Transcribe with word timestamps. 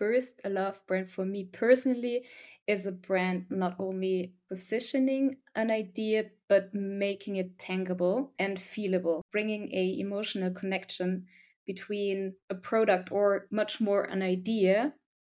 first, 0.00 0.40
a 0.44 0.48
love 0.48 0.80
brand 0.86 1.10
for 1.10 1.26
me 1.26 1.44
personally 1.44 2.24
is 2.66 2.86
a 2.86 2.92
brand 2.92 3.44
not 3.50 3.76
only 3.78 4.32
positioning 4.48 5.36
an 5.54 5.70
idea, 5.70 6.24
but 6.48 6.74
making 6.74 7.36
it 7.36 7.58
tangible 7.58 8.32
and 8.38 8.56
feelable, 8.56 9.20
bringing 9.30 9.68
a 9.74 9.98
emotional 10.00 10.50
connection 10.52 11.26
between 11.66 12.34
a 12.48 12.54
product 12.54 13.12
or 13.12 13.46
much 13.50 13.80
more 13.80 14.04
an 14.04 14.22
idea 14.22 14.94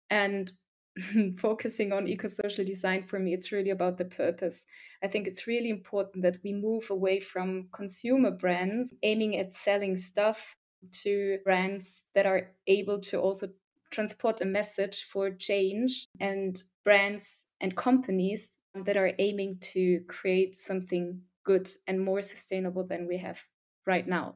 and 0.08 0.52
focusing 1.38 1.92
on 1.92 2.08
eco-social 2.08 2.64
design 2.64 3.02
for 3.02 3.18
me 3.18 3.34
it's 3.34 3.52
really 3.52 3.70
about 3.70 3.98
the 3.98 4.04
purpose. 4.04 4.64
I 5.02 5.08
think 5.08 5.26
it's 5.26 5.46
really 5.46 5.68
important 5.68 6.22
that 6.22 6.38
we 6.42 6.52
move 6.52 6.88
away 6.90 7.20
from 7.20 7.68
consumer 7.72 8.30
brands 8.30 8.92
aiming 9.02 9.36
at 9.36 9.52
selling 9.52 9.96
stuff 9.96 10.54
to 11.02 11.38
brands 11.44 12.04
that 12.14 12.26
are 12.26 12.50
able 12.66 13.00
to 13.00 13.20
also 13.20 13.48
transport 13.94 14.40
a 14.40 14.44
message 14.44 15.04
for 15.04 15.30
change 15.30 16.08
and 16.18 16.64
brands 16.84 17.46
and 17.60 17.76
companies 17.76 18.58
that 18.74 18.96
are 18.96 19.12
aiming 19.20 19.56
to 19.60 20.00
create 20.08 20.56
something 20.56 21.20
good 21.44 21.68
and 21.86 22.04
more 22.04 22.20
sustainable 22.20 22.84
than 22.84 23.06
we 23.06 23.16
have 23.16 23.40
right 23.86 24.08
now. 24.08 24.34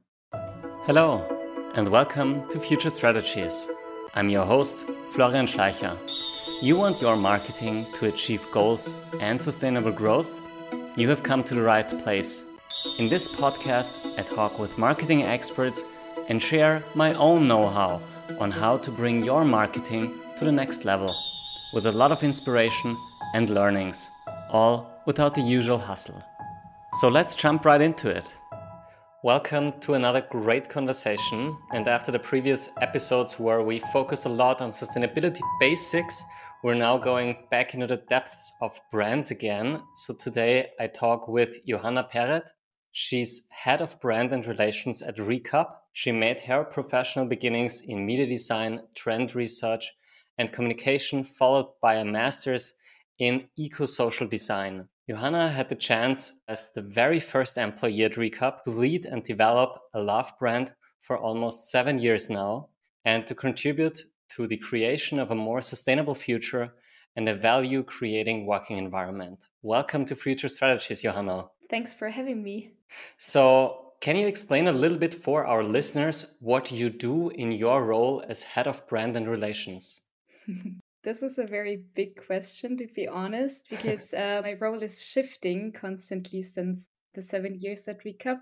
Hello, 0.87 1.27
and 1.75 1.89
welcome 1.89 2.49
to 2.49 2.61
Future 2.61 2.89
Strategies. 2.89 3.69
I'm 4.15 4.31
your 4.31 4.47
host, 4.47 4.87
Florian 5.09 5.47
Schleicher. 5.47 5.99
You 6.63 6.77
want 6.77 7.03
your 7.03 7.17
marketing 7.17 7.89
to 7.95 8.07
achieve 8.07 8.47
goals 8.53 8.95
and 9.19 9.43
sustainable 9.43 9.91
growth? 9.91 10.41
You 10.97 11.09
have 11.09 11.25
come 11.25 11.43
to 11.43 11.57
the 11.57 11.63
right 11.63 11.89
place. 12.05 12.45
In 13.01 13.09
this 13.09 13.27
podcast, 13.27 13.93
I 14.17 14.23
talk 14.23 14.61
with 14.61 14.79
marketing 14.79 15.25
experts 15.25 15.83
and 16.29 16.41
share 16.41 16.85
my 16.95 17.13
own 17.15 17.49
know 17.49 17.67
how 17.67 18.01
on 18.39 18.51
how 18.51 18.77
to 18.77 18.91
bring 18.91 19.25
your 19.25 19.45
marketing 19.45 20.15
to 20.37 20.45
the 20.45 20.53
next 20.53 20.85
level 20.85 21.15
with 21.73 21.87
a 21.87 21.93
lot 21.93 22.13
of 22.13 22.23
inspiration 22.23 22.97
and 23.35 23.51
learnings, 23.51 24.11
all 24.51 25.03
without 25.07 25.35
the 25.35 25.41
usual 25.41 25.79
hustle. 25.79 26.23
So 26.95 27.09
let's 27.09 27.35
jump 27.35 27.65
right 27.65 27.81
into 27.81 28.11
it. 28.11 28.39
Welcome 29.25 29.73
to 29.81 29.95
another 29.95 30.21
great 30.31 30.69
conversation. 30.69 31.57
And 31.73 31.89
after 31.89 32.13
the 32.13 32.19
previous 32.19 32.71
episodes 32.81 33.41
where 33.41 33.63
we 33.63 33.81
focused 33.81 34.27
a 34.27 34.31
lot 34.31 34.61
on 34.61 34.71
sustainability 34.71 35.41
basics, 35.59 36.23
we're 36.63 36.75
now 36.75 36.99
going 36.99 37.37
back 37.51 37.75
into 37.75 37.87
the 37.87 38.03
depths 38.09 38.53
of 38.61 38.79
brands 38.93 39.31
again. 39.31 39.83
So 39.95 40.15
today 40.15 40.69
I 40.79 40.87
talk 40.87 41.29
with 41.29 41.57
Johanna 41.67 42.05
Perret. 42.05 42.49
She's 42.93 43.49
head 43.51 43.81
of 43.81 44.01
brand 44.01 44.33
and 44.33 44.47
relations 44.47 45.03
at 45.03 45.17
Recup, 45.17 45.69
she 45.99 46.13
made 46.13 46.41
her 46.43 46.63
professional 46.63 47.27
beginnings 47.27 47.81
in 47.81 48.07
media 48.07 48.25
design, 48.25 48.81
trend 48.95 49.35
research, 49.35 49.93
and 50.39 50.53
communication, 50.53 51.25
followed 51.25 51.67
by 51.83 51.97
a 51.97 52.05
master's 52.05 52.75
in 53.19 53.49
eco 53.57 53.85
social 53.85 54.29
design. 54.29 54.89
Johanna 55.11 55.49
had 55.49 55.69
the 55.69 55.75
chance, 55.75 56.41
as 56.47 56.71
the 56.73 56.83
very 56.83 57.19
first 57.19 57.59
employee 57.59 58.05
at 58.05 58.13
Recup, 58.13 58.63
to 58.63 58.71
lead 58.71 59.07
and 59.07 59.25
develop 59.25 59.71
a 59.93 60.01
love 60.01 60.31
brand 60.39 60.73
for 61.01 61.19
almost 61.19 61.69
seven 61.73 61.99
years 61.99 62.31
now 62.31 62.69
and 63.05 63.27
to 63.27 63.35
contribute 63.35 63.99
to 64.37 64.47
the 64.47 64.59
creation 64.59 65.19
of 65.19 65.33
a 65.33 65.43
more 65.49 65.61
sustainable 65.61 66.15
future 66.15 66.75
and 67.17 67.29
a 67.29 67.35
value 67.35 67.83
creating 67.83 68.47
working 68.47 68.79
environment. 68.79 69.49
Welcome 69.63 70.05
to 70.05 70.15
Future 70.15 70.47
Strategies, 70.47 71.03
Johanna. 71.03 71.49
Thanks 71.69 71.93
for 71.93 72.09
having 72.09 72.41
me. 72.41 72.71
So, 73.17 73.88
can 74.01 74.17
you 74.17 74.27
explain 74.27 74.69
a 74.69 74.73
little 74.73 74.99
bit 74.99 75.13
for 75.13 75.45
our 75.45 75.65
listeners 75.65 76.37
what 76.41 76.71
you 76.71 76.89
do 76.89 77.31
in 77.31 77.51
your 77.51 77.85
role 77.85 78.23
as 78.29 78.43
head 78.43 78.67
of 78.67 78.87
brand 78.87 79.17
and 79.17 79.29
relations? 79.29 80.03
this 81.03 81.23
is 81.23 81.39
a 81.39 81.45
very 81.45 81.83
big 81.95 82.25
question, 82.25 82.77
to 82.77 82.87
be 82.95 83.09
honest, 83.09 83.65
because 83.69 84.15
uh, 84.15 84.41
my 84.45 84.55
role 84.61 84.83
is 84.83 85.03
shifting 85.03 85.73
constantly 85.73 86.43
since 86.43 86.87
the 87.15 87.23
seven 87.23 87.59
years 87.59 87.89
at 87.89 88.05
Recup. 88.05 88.41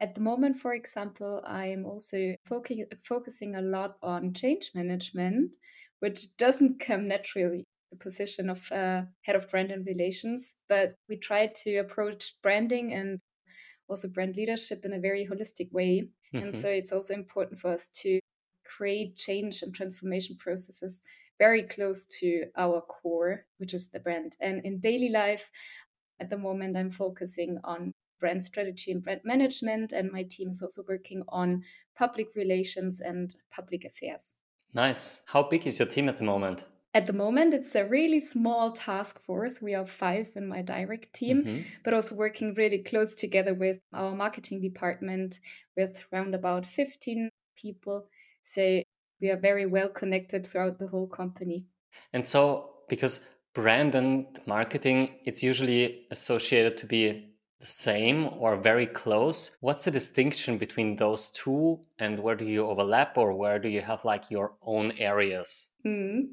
At 0.00 0.14
the 0.14 0.20
moment, 0.20 0.56
for 0.56 0.74
example, 0.74 1.42
I 1.46 1.66
am 1.66 1.86
also 1.86 2.34
focusing 2.44 3.54
a 3.54 3.62
lot 3.62 3.96
on 4.02 4.34
change 4.34 4.72
management, 4.74 5.56
which 6.00 6.36
doesn't 6.36 6.80
come 6.80 7.08
naturally 7.08 7.64
the 7.90 7.96
position 7.96 8.50
of 8.50 8.70
uh, 8.72 9.02
head 9.22 9.36
of 9.36 9.48
brand 9.50 9.70
and 9.70 9.86
relations, 9.86 10.56
but 10.68 10.94
we 11.08 11.16
try 11.16 11.46
to 11.46 11.76
approach 11.76 12.34
branding 12.42 12.92
and 12.92 13.20
also 13.88 14.08
brand 14.08 14.36
leadership 14.36 14.84
in 14.84 14.92
a 14.92 15.00
very 15.00 15.26
holistic 15.26 15.72
way. 15.72 16.08
Mm-hmm. 16.34 16.44
And 16.44 16.54
so 16.54 16.68
it's 16.68 16.92
also 16.92 17.14
important 17.14 17.58
for 17.60 17.72
us 17.72 17.90
to 18.02 18.20
create 18.64 19.16
change 19.16 19.62
and 19.62 19.74
transformation 19.74 20.36
processes 20.38 21.02
very 21.38 21.62
close 21.62 22.06
to 22.06 22.44
our 22.56 22.80
core, 22.80 23.44
which 23.58 23.74
is 23.74 23.88
the 23.88 24.00
brand. 24.00 24.36
And 24.40 24.64
in 24.64 24.80
daily 24.80 25.10
life, 25.10 25.50
at 26.18 26.30
the 26.30 26.38
moment, 26.38 26.76
I'm 26.76 26.90
focusing 26.90 27.58
on 27.64 27.92
brand 28.18 28.42
strategy 28.42 28.90
and 28.90 29.04
brand 29.04 29.20
management, 29.24 29.92
and 29.92 30.10
my 30.10 30.22
team 30.22 30.48
is 30.48 30.62
also 30.62 30.82
working 30.88 31.22
on 31.28 31.62
public 31.94 32.28
relations 32.34 33.00
and 33.00 33.34
public 33.50 33.84
affairs. 33.84 34.34
Nice. 34.72 35.20
How 35.26 35.42
big 35.42 35.66
is 35.66 35.78
your 35.78 35.88
team 35.88 36.08
at 36.08 36.16
the 36.16 36.24
moment? 36.24 36.66
At 36.96 37.06
the 37.06 37.12
moment, 37.12 37.52
it's 37.52 37.74
a 37.74 37.84
really 37.84 38.18
small 38.20 38.72
task 38.72 39.20
force. 39.20 39.60
We 39.60 39.74
are 39.74 39.84
five 39.84 40.30
in 40.34 40.48
my 40.48 40.62
direct 40.62 41.12
team, 41.12 41.44
mm-hmm. 41.44 41.60
but 41.84 41.92
also 41.92 42.14
working 42.14 42.54
really 42.54 42.78
close 42.78 43.14
together 43.14 43.52
with 43.52 43.78
our 43.92 44.14
marketing 44.14 44.62
department 44.62 45.38
with 45.76 46.02
around 46.10 46.34
about 46.34 46.64
15 46.64 47.28
people. 47.54 48.06
So 48.42 48.80
we 49.20 49.28
are 49.28 49.36
very 49.36 49.66
well 49.66 49.90
connected 49.90 50.46
throughout 50.46 50.78
the 50.78 50.86
whole 50.86 51.06
company. 51.06 51.66
And 52.14 52.24
so, 52.24 52.70
because 52.88 53.28
brand 53.52 53.94
and 53.94 54.24
marketing, 54.46 55.18
it's 55.26 55.42
usually 55.42 56.06
associated 56.10 56.78
to 56.78 56.86
be 56.86 57.28
the 57.60 57.66
same 57.66 58.30
or 58.38 58.56
very 58.56 58.86
close. 58.86 59.54
What's 59.60 59.84
the 59.84 59.90
distinction 59.90 60.56
between 60.56 60.96
those 60.96 61.28
two, 61.28 61.82
and 61.98 62.18
where 62.20 62.36
do 62.36 62.46
you 62.46 62.66
overlap, 62.66 63.18
or 63.18 63.34
where 63.34 63.58
do 63.58 63.68
you 63.68 63.82
have 63.82 64.06
like 64.06 64.30
your 64.30 64.54
own 64.62 64.92
areas? 64.92 65.68
Mm 65.84 66.28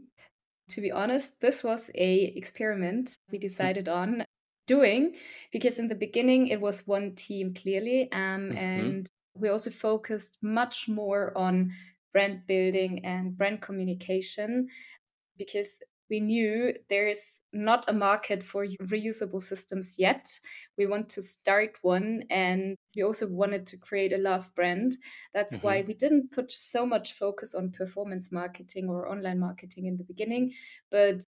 to 0.74 0.82
be 0.82 0.92
honest, 0.92 1.40
this 1.40 1.64
was 1.64 1.90
a 1.96 2.34
experiment 2.36 3.18
we 3.32 3.38
decided 3.38 3.88
on 3.88 4.26
doing 4.66 5.16
because 5.52 5.78
in 5.78 5.88
the 5.88 5.96
beginning 5.96 6.48
it 6.48 6.60
was 6.60 6.88
one 6.88 7.14
team 7.16 7.54
clearly 7.54 8.10
um, 8.12 8.50
mm-hmm. 8.50 8.58
and 8.58 9.10
we 9.36 9.50
also 9.50 9.70
focused 9.70 10.38
much 10.42 10.88
more 10.88 11.38
on 11.38 11.72
brand 12.14 12.48
building 12.48 13.04
and 13.04 13.38
brand 13.38 13.62
communication 13.62 14.68
because 15.38 15.80
we 16.14 16.20
knew 16.20 16.72
there's 16.90 17.42
not 17.54 17.90
a 17.90 17.94
market 17.94 18.44
for 18.44 18.68
reusable 18.68 19.42
systems 19.42 19.96
yet. 19.98 20.40
We 20.78 20.86
want 20.86 21.10
to 21.10 21.24
start 21.24 21.72
one, 21.82 22.26
and 22.30 22.76
we 22.96 23.02
also 23.02 23.28
wanted 23.28 23.66
to 23.66 23.78
create 23.78 24.14
a 24.14 24.20
love 24.20 24.54
brand. 24.54 24.98
That's 25.34 25.58
mm-hmm. 25.58 25.66
why 25.66 25.84
we 25.88 25.96
didn't 25.96 26.32
put 26.32 26.52
so 26.52 26.86
much 26.86 27.14
focus 27.14 27.56
on 27.56 27.72
performance 27.72 28.32
marketing 28.32 28.90
or 28.90 29.10
online 29.10 29.40
marketing 29.40 29.88
in 29.88 29.98
the 29.98 30.04
beginning, 30.04 30.54
but 30.92 31.26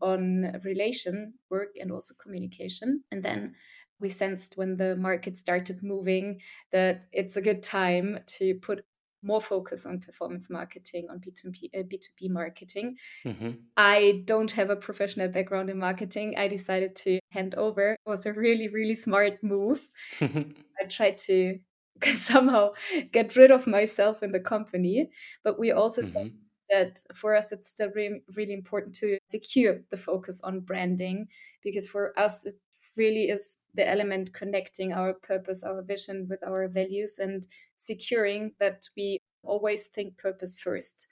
on 0.00 0.52
relation 0.62 1.34
work 1.50 1.74
and 1.80 1.90
also 1.90 2.14
communication. 2.22 3.02
And 3.10 3.24
then 3.24 3.56
we 3.98 4.08
sensed 4.08 4.56
when 4.56 4.76
the 4.76 4.94
market 4.94 5.36
started 5.36 5.82
moving 5.82 6.40
that 6.70 7.08
it's 7.10 7.36
a 7.36 7.42
good 7.42 7.64
time 7.64 8.20
to 8.38 8.54
put 8.62 8.84
more 9.22 9.40
focus 9.40 9.86
on 9.86 10.00
performance 10.00 10.48
marketing, 10.50 11.08
on 11.10 11.18
B2B, 11.18 11.70
uh, 11.74 11.82
B2B 11.82 12.30
marketing. 12.30 12.96
Mm-hmm. 13.24 13.50
I 13.76 14.22
don't 14.24 14.50
have 14.52 14.70
a 14.70 14.76
professional 14.76 15.28
background 15.28 15.70
in 15.70 15.78
marketing. 15.78 16.34
I 16.36 16.48
decided 16.48 16.94
to 16.96 17.18
hand 17.30 17.54
over. 17.54 17.92
It 17.92 17.98
was 18.06 18.26
a 18.26 18.32
really, 18.32 18.68
really 18.68 18.94
smart 18.94 19.42
move. 19.42 19.88
I 20.20 20.84
tried 20.88 21.18
to 21.18 21.58
somehow 22.14 22.70
get 23.12 23.36
rid 23.36 23.50
of 23.50 23.66
myself 23.66 24.22
in 24.22 24.32
the 24.32 24.40
company, 24.40 25.10
but 25.42 25.58
we 25.58 25.72
also 25.72 26.02
mm-hmm. 26.02 26.10
said 26.10 26.32
that 26.70 27.16
for 27.16 27.34
us 27.34 27.50
it's 27.52 27.68
still 27.68 27.90
really, 27.94 28.22
really 28.36 28.52
important 28.52 28.94
to 28.96 29.18
secure 29.28 29.80
the 29.90 29.96
focus 29.96 30.40
on 30.42 30.60
branding 30.60 31.26
because 31.62 31.86
for 31.86 32.18
us 32.18 32.44
it 32.44 32.54
really 32.96 33.30
is 33.30 33.56
the 33.78 33.88
element 33.88 34.34
connecting 34.34 34.92
our 34.92 35.14
purpose, 35.14 35.62
our 35.62 35.82
vision 35.82 36.26
with 36.28 36.42
our 36.44 36.66
values 36.66 37.20
and 37.20 37.46
securing 37.76 38.52
that 38.58 38.88
we 38.96 39.20
always 39.44 39.86
think 39.86 40.18
purpose 40.18 40.58
first. 40.58 41.06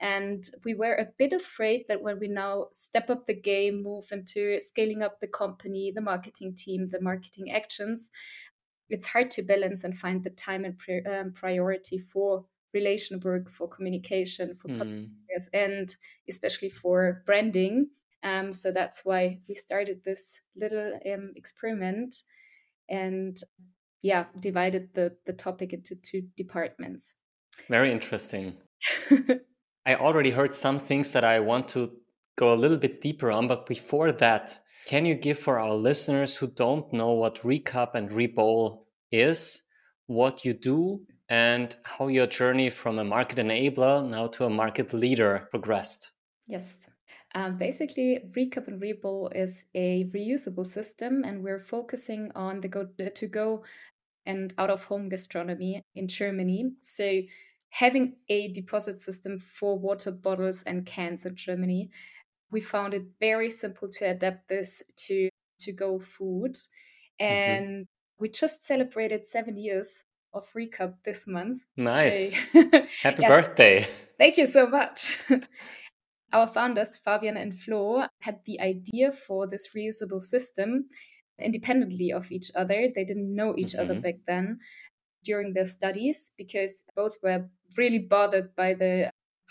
And 0.00 0.44
we 0.64 0.74
were 0.74 0.94
a 0.94 1.08
bit 1.18 1.32
afraid 1.32 1.86
that 1.88 2.00
when 2.00 2.20
we 2.20 2.28
now 2.28 2.68
step 2.72 3.10
up 3.10 3.26
the 3.26 3.34
game, 3.34 3.82
move 3.82 4.06
into 4.12 4.60
scaling 4.60 5.02
up 5.02 5.18
the 5.18 5.26
company, 5.26 5.92
the 5.92 6.00
marketing 6.00 6.54
team, 6.54 6.90
the 6.90 7.00
marketing 7.00 7.50
actions, 7.50 8.12
it's 8.88 9.08
hard 9.08 9.32
to 9.32 9.42
balance 9.42 9.82
and 9.82 9.96
find 9.96 10.22
the 10.22 10.30
time 10.30 10.64
and 10.64 10.78
pri- 10.78 11.02
um, 11.02 11.32
priority 11.32 11.98
for 11.98 12.44
relation 12.72 13.18
work, 13.18 13.50
for 13.50 13.68
communication, 13.68 14.54
for 14.54 14.68
mm. 14.68 15.08
and 15.52 15.96
especially 16.28 16.68
for 16.68 17.22
branding. 17.26 17.88
Um, 18.22 18.52
so 18.52 18.70
that's 18.70 19.04
why 19.04 19.40
we 19.48 19.54
started 19.54 20.02
this 20.04 20.40
little 20.56 20.98
um, 21.12 21.32
experiment 21.36 22.14
and 22.88 23.36
yeah, 24.02 24.26
divided 24.38 24.88
the, 24.94 25.16
the 25.26 25.32
topic 25.32 25.72
into 25.72 25.94
two 25.96 26.22
departments. 26.36 27.14
Very 27.68 27.90
interesting. 27.92 28.56
I 29.86 29.94
already 29.96 30.30
heard 30.30 30.54
some 30.54 30.78
things 30.78 31.12
that 31.12 31.24
I 31.24 31.40
want 31.40 31.68
to 31.68 31.92
go 32.36 32.52
a 32.52 32.56
little 32.56 32.78
bit 32.78 33.00
deeper 33.00 33.30
on, 33.30 33.46
but 33.46 33.66
before 33.66 34.12
that, 34.12 34.58
can 34.86 35.04
you 35.04 35.14
give 35.14 35.38
for 35.38 35.58
our 35.58 35.74
listeners 35.74 36.36
who 36.36 36.48
don't 36.48 36.92
know 36.92 37.12
what 37.12 37.44
Recup 37.44 37.94
and 37.94 38.10
Rebowl 38.10 38.84
is, 39.12 39.62
what 40.06 40.44
you 40.44 40.52
do, 40.52 41.00
and 41.28 41.74
how 41.84 42.08
your 42.08 42.26
journey 42.26 42.68
from 42.68 42.98
a 42.98 43.04
market 43.04 43.38
enabler 43.38 44.08
now 44.08 44.26
to 44.28 44.44
a 44.44 44.50
market 44.50 44.92
leader 44.92 45.46
progressed? 45.50 46.12
Yes. 46.48 46.88
Um, 47.34 47.56
basically, 47.56 48.20
Recup 48.36 48.68
and 48.68 48.80
Rebowl 48.80 49.34
is 49.34 49.64
a 49.74 50.04
reusable 50.14 50.66
system, 50.66 51.24
and 51.24 51.42
we're 51.42 51.58
focusing 51.58 52.30
on 52.34 52.60
the 52.60 52.68
go 52.68 52.86
to 52.86 53.26
go 53.26 53.64
and 54.26 54.54
out 54.58 54.70
of 54.70 54.84
home 54.84 55.08
gastronomy 55.08 55.82
in 55.94 56.08
Germany. 56.08 56.72
So, 56.80 57.22
having 57.70 58.16
a 58.28 58.52
deposit 58.52 59.00
system 59.00 59.38
for 59.38 59.78
water 59.78 60.10
bottles 60.10 60.62
and 60.64 60.84
cans 60.84 61.24
in 61.24 61.34
Germany 61.36 61.90
we 62.52 62.60
found 62.60 62.94
it 62.94 63.02
very 63.18 63.50
simple 63.50 63.88
to 63.88 64.04
adapt 64.04 64.48
this 64.48 64.82
to 64.96 65.28
to 65.58 65.72
go 65.72 65.98
food 65.98 66.52
mm-hmm. 66.52 67.24
and 67.24 67.66
mm-hmm. 67.66 67.82
we 68.20 68.28
just 68.28 68.64
celebrated 68.64 69.26
seven 69.26 69.56
years 69.56 70.04
of 70.32 70.46
Recup 70.54 70.94
this 71.04 71.26
month 71.26 71.62
nice 71.76 72.34
so, 72.52 72.62
happy 73.02 73.22
yes, 73.22 73.28
birthday 73.28 73.86
thank 74.18 74.36
you 74.36 74.46
so 74.46 74.66
much 74.66 75.18
our 76.32 76.46
founders 76.46 76.96
fabian 76.96 77.36
and 77.36 77.58
flo 77.58 78.06
had 78.20 78.40
the 78.44 78.60
idea 78.60 79.12
for 79.12 79.46
this 79.46 79.68
reusable 79.76 80.20
system 80.20 80.86
independently 81.38 82.12
of 82.12 82.30
each 82.30 82.50
other 82.54 82.88
they 82.94 83.04
didn't 83.04 83.34
know 83.34 83.54
each 83.56 83.72
mm-hmm. 83.72 83.90
other 83.90 84.00
back 84.00 84.16
then 84.26 84.58
during 85.24 85.52
their 85.52 85.64
studies 85.64 86.32
because 86.36 86.84
both 86.96 87.16
were 87.22 87.48
really 87.76 87.98
bothered 87.98 88.54
by 88.56 88.74
the 88.74 89.10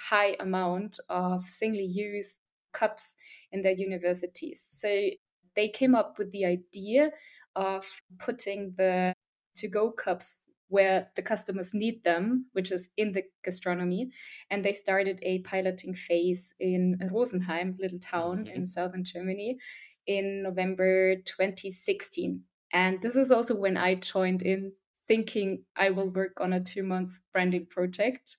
high 0.10 0.36
amount 0.40 1.00
of 1.10 1.48
single 1.48 1.82
use 1.82 2.40
cups 2.74 3.16
in 3.52 3.62
their 3.62 3.74
universities. 3.74 4.66
So 4.66 5.10
they 5.56 5.70
came 5.70 5.96
up 5.96 6.18
with 6.18 6.32
the 6.32 6.46
idea 6.46 7.12
of 7.56 7.86
putting 8.20 8.74
the 8.78 9.14
to 9.56 9.68
go 9.68 9.92
cups 9.92 10.42
where 10.72 11.10
the 11.16 11.22
customers 11.22 11.74
need 11.74 12.04
them, 12.06 12.46
which 12.54 12.72
is 12.72 12.90
in 12.96 13.12
the 13.12 13.24
gastronomy. 13.44 14.10
And 14.50 14.64
they 14.64 14.72
started 14.72 15.20
a 15.22 15.40
piloting 15.40 15.94
phase 15.94 16.56
in 16.60 16.98
Rosenheim, 17.12 17.78
little 17.78 18.00
town 18.00 18.46
mm-hmm. 18.46 18.56
in 18.56 18.66
southern 18.66 19.04
Germany, 19.04 19.58
in 20.08 20.44
November 20.44 21.18
2016. 21.18 22.42
And 22.74 23.02
this 23.02 23.18
is 23.18 23.32
also 23.32 23.54
when 23.54 23.76
I 23.76 23.96
joined 23.96 24.42
in, 24.42 24.72
thinking 25.08 25.64
I 25.76 25.90
will 25.90 26.10
work 26.10 26.40
on 26.40 26.54
a 26.54 26.64
two 26.64 26.84
month 26.84 27.20
branding 27.34 27.66
project. 27.66 28.38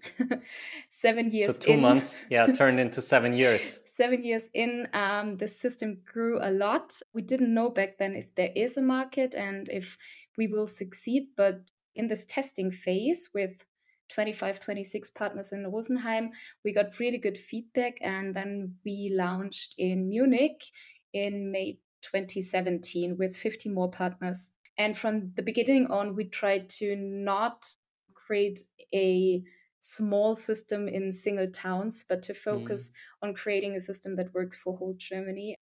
seven 0.90 1.30
years. 1.30 1.52
So 1.52 1.58
two 1.58 1.72
in, 1.72 1.80
months, 1.80 2.24
yeah, 2.30 2.46
turned 2.52 2.80
into 2.80 3.00
seven 3.00 3.32
years. 3.32 3.80
seven 3.86 4.24
years 4.24 4.48
in, 4.54 4.88
um, 4.92 5.36
the 5.36 5.46
system 5.46 5.98
grew 6.04 6.38
a 6.40 6.50
lot. 6.50 7.00
We 7.14 7.22
didn't 7.22 7.52
know 7.52 7.70
back 7.70 7.98
then 7.98 8.14
if 8.14 8.34
there 8.34 8.50
is 8.54 8.76
a 8.76 8.82
market 8.82 9.34
and 9.34 9.68
if 9.68 9.98
we 10.36 10.46
will 10.46 10.66
succeed. 10.66 11.28
But 11.36 11.70
in 11.94 12.08
this 12.08 12.24
testing 12.26 12.70
phase 12.70 13.30
with 13.34 13.64
25, 14.10 14.60
26 14.60 15.10
partners 15.10 15.52
in 15.52 15.64
Rosenheim, 15.70 16.30
we 16.64 16.72
got 16.72 16.98
really 16.98 17.18
good 17.18 17.38
feedback. 17.38 17.98
And 18.00 18.34
then 18.34 18.76
we 18.84 19.12
launched 19.14 19.74
in 19.78 20.08
Munich 20.08 20.64
in 21.12 21.50
May 21.50 21.78
2017 22.02 23.16
with 23.18 23.36
50 23.36 23.68
more 23.70 23.90
partners. 23.90 24.52
And 24.78 24.96
from 24.96 25.32
the 25.36 25.42
beginning 25.42 25.86
on, 25.88 26.16
we 26.16 26.24
tried 26.24 26.68
to 26.70 26.96
not 26.96 27.66
create 28.14 28.60
a 28.94 29.42
small 29.80 30.34
system 30.34 30.88
in 30.88 31.12
single 31.12 31.50
towns, 31.50 32.04
but 32.08 32.22
to 32.22 32.34
focus 32.34 32.90
mm. 32.90 33.28
on 33.28 33.34
creating 33.34 33.74
a 33.74 33.80
system 33.80 34.16
that 34.16 34.32
works 34.32 34.56
for 34.56 34.76
whole 34.76 34.94
Germany 34.96 35.56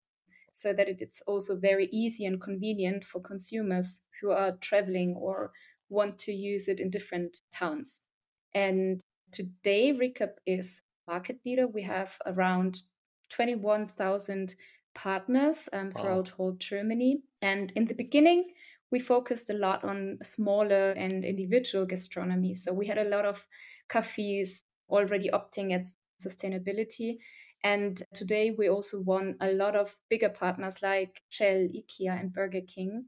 so 0.60 0.72
that 0.72 0.88
it's 0.88 1.22
also 1.26 1.56
very 1.56 1.88
easy 1.92 2.26
and 2.26 2.40
convenient 2.40 3.04
for 3.04 3.20
consumers 3.20 4.02
who 4.20 4.30
are 4.30 4.56
traveling 4.60 5.14
or 5.18 5.52
want 5.88 6.18
to 6.18 6.32
use 6.32 6.68
it 6.68 6.80
in 6.80 6.90
different 6.90 7.40
towns. 7.52 8.00
And 8.54 9.02
today, 9.32 9.92
Recup 9.92 10.34
is 10.46 10.82
market 11.08 11.40
leader. 11.44 11.66
We 11.66 11.82
have 11.82 12.18
around 12.26 12.82
21,000 13.30 14.54
partners 14.94 15.68
um, 15.72 15.90
throughout 15.90 16.28
wow. 16.28 16.34
whole 16.36 16.52
Germany. 16.52 17.22
And 17.40 17.72
in 17.72 17.86
the 17.86 17.94
beginning, 17.94 18.52
we 18.90 18.98
focused 18.98 19.50
a 19.50 19.54
lot 19.54 19.84
on 19.84 20.18
smaller 20.22 20.90
and 20.90 21.24
individual 21.24 21.86
gastronomy. 21.86 22.54
So 22.54 22.72
we 22.72 22.86
had 22.86 22.98
a 22.98 23.08
lot 23.08 23.24
of 23.24 23.46
cafes 23.88 24.64
already 24.88 25.30
opting 25.30 25.72
at 25.72 25.86
sustainability. 26.20 27.18
And 27.62 28.02
today 28.14 28.54
we 28.56 28.68
also 28.68 29.00
won 29.00 29.36
a 29.40 29.52
lot 29.52 29.76
of 29.76 29.96
bigger 30.08 30.30
partners 30.30 30.82
like 30.82 31.22
Shell, 31.28 31.68
IKEA, 31.68 32.18
and 32.18 32.32
Burger 32.32 32.62
King. 32.66 33.06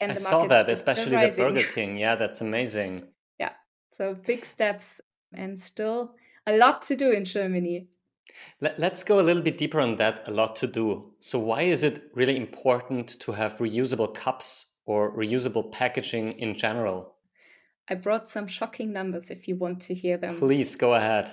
And 0.00 0.12
I 0.12 0.14
saw 0.14 0.46
that, 0.46 0.68
especially 0.68 1.16
the 1.16 1.36
Burger 1.36 1.66
King. 1.74 1.98
Yeah, 1.98 2.16
that's 2.16 2.40
amazing. 2.40 3.08
Yeah, 3.38 3.52
so 3.96 4.14
big 4.14 4.44
steps 4.44 5.00
and 5.32 5.58
still 5.58 6.14
a 6.46 6.56
lot 6.56 6.82
to 6.82 6.96
do 6.96 7.10
in 7.10 7.24
Germany. 7.24 7.88
Let's 8.60 9.02
go 9.02 9.20
a 9.20 9.22
little 9.22 9.42
bit 9.42 9.58
deeper 9.58 9.80
on 9.80 9.96
that. 9.96 10.26
A 10.28 10.30
lot 10.30 10.54
to 10.56 10.66
do. 10.66 11.12
So, 11.18 11.38
why 11.38 11.62
is 11.62 11.82
it 11.82 12.10
really 12.14 12.36
important 12.36 13.20
to 13.20 13.32
have 13.32 13.58
reusable 13.58 14.14
cups 14.14 14.76
or 14.86 15.14
reusable 15.16 15.72
packaging 15.72 16.32
in 16.38 16.54
general? 16.54 17.16
I 17.88 17.96
brought 17.96 18.28
some 18.28 18.46
shocking 18.46 18.92
numbers 18.92 19.30
if 19.30 19.48
you 19.48 19.56
want 19.56 19.80
to 19.82 19.94
hear 19.94 20.16
them. 20.16 20.38
Please 20.38 20.76
go 20.76 20.94
ahead. 20.94 21.30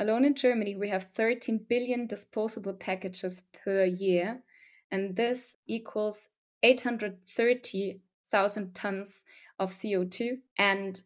Alone 0.00 0.24
in 0.24 0.34
Germany, 0.34 0.76
we 0.76 0.90
have 0.90 1.08
13 1.14 1.66
billion 1.68 2.06
disposable 2.06 2.72
packages 2.72 3.42
per 3.64 3.84
year, 3.84 4.44
and 4.90 5.16
this 5.16 5.56
equals 5.66 6.28
830,000 6.62 8.74
tons 8.74 9.24
of 9.58 9.70
CO2 9.70 10.38
and 10.56 11.00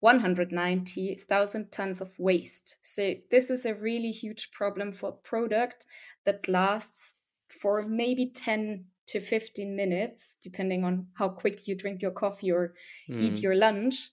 190,000 0.00 1.72
tons 1.72 2.00
of 2.00 2.18
waste. 2.18 2.76
So, 2.80 3.14
this 3.30 3.50
is 3.50 3.66
a 3.66 3.74
really 3.74 4.12
huge 4.12 4.50
problem 4.52 4.92
for 4.92 5.10
a 5.10 5.12
product 5.12 5.84
that 6.24 6.48
lasts 6.48 7.16
for 7.48 7.82
maybe 7.82 8.24
10 8.26 8.86
to 9.08 9.20
15 9.20 9.74
minutes, 9.74 10.36
depending 10.40 10.84
on 10.84 11.08
how 11.14 11.30
quick 11.30 11.66
you 11.66 11.74
drink 11.74 12.02
your 12.02 12.12
coffee 12.12 12.52
or 12.52 12.74
mm. 13.10 13.20
eat 13.20 13.40
your 13.40 13.54
lunch, 13.54 14.10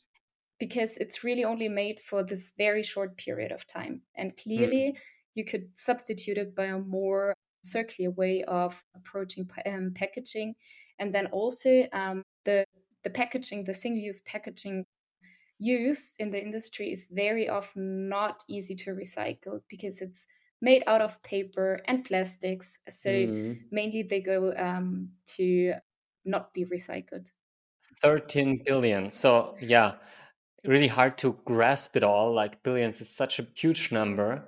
because 0.59 0.97
it's 0.97 1.23
really 1.23 1.43
only 1.43 1.67
made 1.67 1.99
for 1.99 2.23
this 2.23 2.53
very 2.57 2.83
short 2.83 3.17
period 3.17 3.51
of 3.51 3.67
time. 3.67 4.01
And 4.15 4.35
clearly, 4.37 4.93
mm. 4.95 4.97
you 5.33 5.45
could 5.45 5.69
substitute 5.73 6.37
it 6.37 6.55
by 6.55 6.65
a 6.65 6.79
more 6.79 7.33
circular 7.63 8.11
way 8.11 8.43
of 8.43 8.83
approaching 8.95 9.49
um, 9.65 9.91
packaging. 9.93 10.55
And 10.99 11.13
then 11.13 11.27
also, 11.27 11.87
um, 11.91 12.23
the, 12.45 12.65
the 13.03 13.09
packaging, 13.09 13.65
the 13.65 13.73
single 13.73 14.01
use 14.01 14.21
packaging 14.21 14.85
used 15.57 16.15
in 16.19 16.31
the 16.31 16.41
industry 16.41 16.91
is 16.91 17.07
very 17.11 17.49
often 17.49 18.09
not 18.09 18.43
easy 18.49 18.75
to 18.75 18.91
recycle 18.91 19.61
because 19.69 20.01
it's 20.01 20.27
made 20.61 20.83
out 20.87 21.01
of 21.01 21.21
paper 21.21 21.79
and 21.85 22.05
plastics. 22.05 22.77
So 22.89 23.09
mm. 23.09 23.59
mainly 23.71 24.03
they 24.03 24.21
go 24.21 24.53
um, 24.57 25.09
to 25.37 25.73
not 26.23 26.53
be 26.53 26.65
recycled. 26.65 27.29
13 28.01 28.63
billion. 28.65 29.09
So, 29.09 29.55
yeah, 29.61 29.93
really 30.67 30.87
hard 30.87 31.17
to 31.19 31.37
grasp 31.45 31.95
it 31.95 32.03
all. 32.03 32.33
Like 32.33 32.63
billions 32.63 33.01
is 33.01 33.09
such 33.09 33.39
a 33.39 33.47
huge 33.55 33.91
number. 33.91 34.47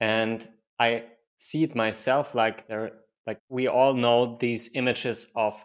And 0.00 0.46
I 0.78 1.04
see 1.36 1.62
it 1.62 1.74
myself 1.74 2.34
like 2.34 2.66
there 2.68 2.92
like 3.26 3.40
we 3.48 3.66
all 3.68 3.94
know 3.94 4.36
these 4.38 4.70
images 4.74 5.32
of 5.34 5.64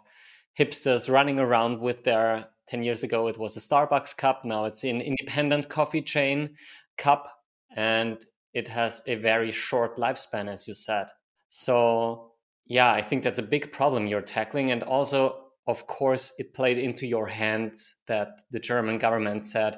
hipsters 0.58 1.10
running 1.10 1.38
around 1.38 1.78
with 1.80 2.04
their 2.04 2.46
10 2.68 2.82
years 2.82 3.02
ago 3.02 3.28
it 3.28 3.38
was 3.38 3.56
a 3.56 3.60
Starbucks 3.60 4.16
cup, 4.16 4.44
now 4.44 4.64
it's 4.64 4.84
an 4.84 5.00
independent 5.00 5.68
coffee 5.68 6.02
chain 6.02 6.56
cup 6.96 7.30
and 7.76 8.24
it 8.52 8.68
has 8.68 9.02
a 9.06 9.14
very 9.16 9.50
short 9.50 9.96
lifespan, 9.96 10.48
as 10.48 10.66
you 10.66 10.74
said. 10.74 11.06
So, 11.48 12.32
yeah, 12.66 12.92
I 12.92 13.02
think 13.02 13.22
that's 13.22 13.38
a 13.38 13.44
big 13.44 13.72
problem 13.72 14.06
you're 14.06 14.20
tackling. 14.20 14.70
And 14.70 14.82
also, 14.82 15.39
of 15.66 15.86
course, 15.86 16.34
it 16.38 16.54
played 16.54 16.78
into 16.78 17.06
your 17.06 17.26
hand 17.26 17.74
that 18.06 18.28
the 18.50 18.58
German 18.58 18.98
government 18.98 19.42
said 19.42 19.76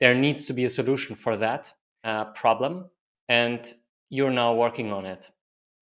there 0.00 0.14
needs 0.14 0.46
to 0.46 0.52
be 0.52 0.64
a 0.64 0.68
solution 0.68 1.14
for 1.14 1.36
that 1.36 1.72
uh, 2.02 2.26
problem. 2.26 2.90
And 3.28 3.72
you're 4.10 4.30
now 4.30 4.54
working 4.54 4.92
on 4.92 5.06
it. 5.06 5.30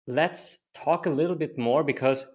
Let's 0.07 0.67
talk 0.75 1.07
a 1.07 1.11
little 1.11 1.37
bit 1.37 1.59
more 1.59 1.85
because 1.85 2.27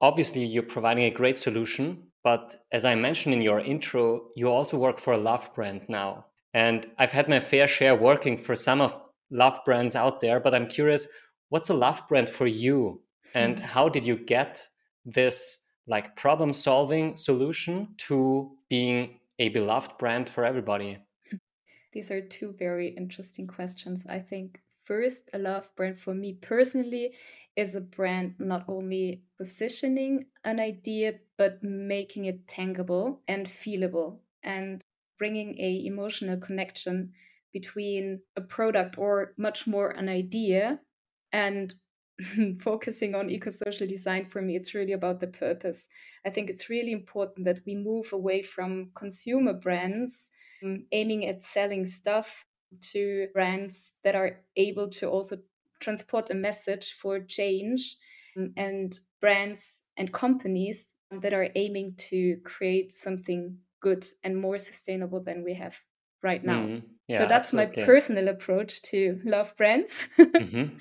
obviously 0.00 0.44
you're 0.44 0.62
providing 0.62 1.04
a 1.04 1.10
great 1.10 1.38
solution. 1.38 2.04
But 2.24 2.56
as 2.70 2.84
I 2.84 2.94
mentioned 2.94 3.34
in 3.34 3.42
your 3.42 3.60
intro, 3.60 4.28
you 4.36 4.50
also 4.50 4.78
work 4.78 4.98
for 4.98 5.12
a 5.12 5.18
love 5.18 5.52
brand 5.54 5.82
now. 5.88 6.26
And 6.54 6.86
I've 6.98 7.12
had 7.12 7.28
my 7.28 7.40
fair 7.40 7.66
share 7.66 7.96
working 7.96 8.36
for 8.36 8.54
some 8.54 8.80
of 8.80 8.96
love 9.30 9.58
brands 9.64 9.96
out 9.96 10.20
there, 10.20 10.38
but 10.38 10.54
I'm 10.54 10.68
curious, 10.68 11.08
what's 11.48 11.70
a 11.70 11.74
love 11.74 12.02
brand 12.08 12.28
for 12.28 12.46
you? 12.46 13.00
And 13.34 13.56
mm-hmm. 13.56 13.64
how 13.64 13.88
did 13.88 14.06
you 14.06 14.16
get 14.16 14.60
this 15.04 15.61
like 15.86 16.16
problem 16.16 16.52
solving 16.52 17.16
solution 17.16 17.88
to 17.96 18.56
being 18.68 19.18
a 19.38 19.48
beloved 19.50 19.98
brand 19.98 20.28
for 20.28 20.44
everybody? 20.44 20.98
These 21.92 22.10
are 22.10 22.20
two 22.20 22.54
very 22.58 22.88
interesting 22.88 23.46
questions. 23.46 24.06
I 24.08 24.18
think 24.18 24.60
first, 24.84 25.30
a 25.34 25.38
love 25.38 25.68
brand 25.76 25.98
for 25.98 26.14
me 26.14 26.34
personally 26.34 27.14
is 27.56 27.74
a 27.74 27.80
brand 27.80 28.34
not 28.38 28.64
only 28.68 29.22
positioning 29.36 30.26
an 30.44 30.58
idea, 30.58 31.14
but 31.36 31.62
making 31.62 32.24
it 32.26 32.46
tangible 32.48 33.20
and 33.28 33.46
feelable 33.46 34.18
and 34.42 34.80
bringing 35.18 35.58
a 35.58 35.84
emotional 35.84 36.38
connection 36.38 37.12
between 37.52 38.20
a 38.36 38.40
product 38.40 38.96
or 38.96 39.34
much 39.36 39.66
more 39.66 39.90
an 39.90 40.08
idea 40.08 40.80
and 41.32 41.74
focusing 42.60 43.14
on 43.14 43.30
eco-social 43.30 43.86
design 43.86 44.26
for 44.26 44.42
me 44.42 44.56
it's 44.56 44.74
really 44.74 44.92
about 44.92 45.20
the 45.20 45.26
purpose 45.26 45.88
i 46.26 46.30
think 46.30 46.50
it's 46.50 46.68
really 46.68 46.92
important 46.92 47.44
that 47.44 47.60
we 47.66 47.74
move 47.74 48.12
away 48.12 48.42
from 48.42 48.90
consumer 48.94 49.52
brands 49.52 50.30
um, 50.64 50.84
aiming 50.92 51.26
at 51.26 51.42
selling 51.42 51.84
stuff 51.84 52.44
to 52.80 53.28
brands 53.32 53.94
that 54.04 54.14
are 54.14 54.40
able 54.56 54.88
to 54.88 55.08
also 55.08 55.36
transport 55.80 56.30
a 56.30 56.34
message 56.34 56.92
for 56.92 57.20
change 57.20 57.96
um, 58.36 58.52
and 58.56 59.00
brands 59.20 59.82
and 59.96 60.12
companies 60.12 60.94
that 61.10 61.34
are 61.34 61.48
aiming 61.54 61.94
to 61.96 62.36
create 62.44 62.92
something 62.92 63.58
good 63.80 64.04
and 64.24 64.40
more 64.40 64.58
sustainable 64.58 65.20
than 65.20 65.44
we 65.44 65.54
have 65.54 65.78
right 66.22 66.42
now. 66.44 66.62
Mm, 66.62 66.82
yeah, 67.08 67.18
so 67.18 67.26
that's 67.26 67.52
absolutely. 67.52 67.82
my 67.82 67.86
personal 67.86 68.28
approach 68.28 68.80
to 68.82 69.20
love 69.24 69.54
brands. 69.56 70.08
mm-hmm. 70.18 70.76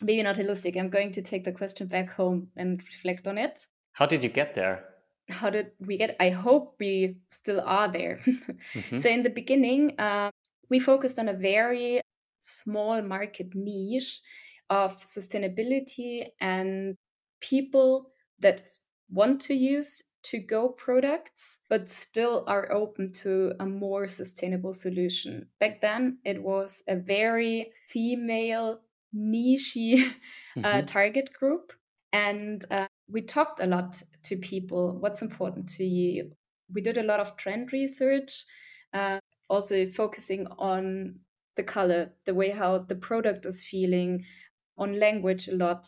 Maybe 0.00 0.22
not 0.22 0.36
holistic. 0.36 0.76
I'm 0.76 0.90
going 0.90 1.12
to 1.12 1.22
take 1.22 1.44
the 1.44 1.52
question 1.52 1.88
back 1.88 2.10
home 2.10 2.48
and 2.56 2.82
reflect 2.82 3.26
on 3.26 3.38
it. 3.38 3.66
How 3.92 4.06
did 4.06 4.22
you 4.22 4.30
get 4.30 4.54
there? 4.54 4.84
How 5.28 5.50
did 5.50 5.72
we 5.80 5.98
get? 5.98 6.16
I 6.20 6.30
hope 6.30 6.76
we 6.78 7.16
still 7.28 7.60
are 7.64 7.90
there. 7.90 8.20
mm-hmm. 8.26 8.96
So 8.96 9.10
in 9.10 9.22
the 9.22 9.30
beginning, 9.30 9.98
uh, 9.98 10.30
we 10.70 10.78
focused 10.78 11.18
on 11.18 11.28
a 11.28 11.34
very 11.34 12.00
small 12.40 13.02
market 13.02 13.54
niche 13.54 14.20
of 14.70 14.96
sustainability 14.98 16.28
and 16.40 16.96
people 17.40 18.10
that 18.38 18.66
want 19.10 19.40
to 19.42 19.54
use 19.54 20.02
to 20.24 20.38
go 20.38 20.68
products, 20.68 21.60
but 21.68 21.88
still 21.88 22.44
are 22.46 22.70
open 22.72 23.12
to 23.12 23.52
a 23.60 23.66
more 23.66 24.06
sustainable 24.08 24.72
solution. 24.72 25.48
Back 25.60 25.80
then, 25.80 26.18
it 26.24 26.42
was 26.42 26.82
a 26.88 26.96
very 26.96 27.72
female, 27.88 28.80
niche 29.12 29.76
uh, 30.56 30.60
mm-hmm. 30.60 30.86
target 30.86 31.32
group. 31.32 31.72
And 32.12 32.64
uh, 32.70 32.86
we 33.10 33.22
talked 33.22 33.60
a 33.60 33.66
lot 33.66 34.02
to 34.24 34.36
people 34.36 34.96
what's 34.98 35.22
important 35.22 35.68
to 35.70 35.84
you. 35.84 36.32
We 36.72 36.80
did 36.80 36.98
a 36.98 37.02
lot 37.02 37.20
of 37.20 37.36
trend 37.36 37.72
research, 37.72 38.44
uh, 38.92 39.20
also 39.48 39.88
focusing 39.90 40.46
on 40.58 41.20
the 41.56 41.62
color, 41.62 42.12
the 42.26 42.34
way 42.34 42.50
how 42.50 42.78
the 42.78 42.94
product 42.94 43.46
is 43.46 43.64
feeling, 43.64 44.24
on 44.76 44.98
language 45.00 45.48
a 45.48 45.56
lot, 45.56 45.86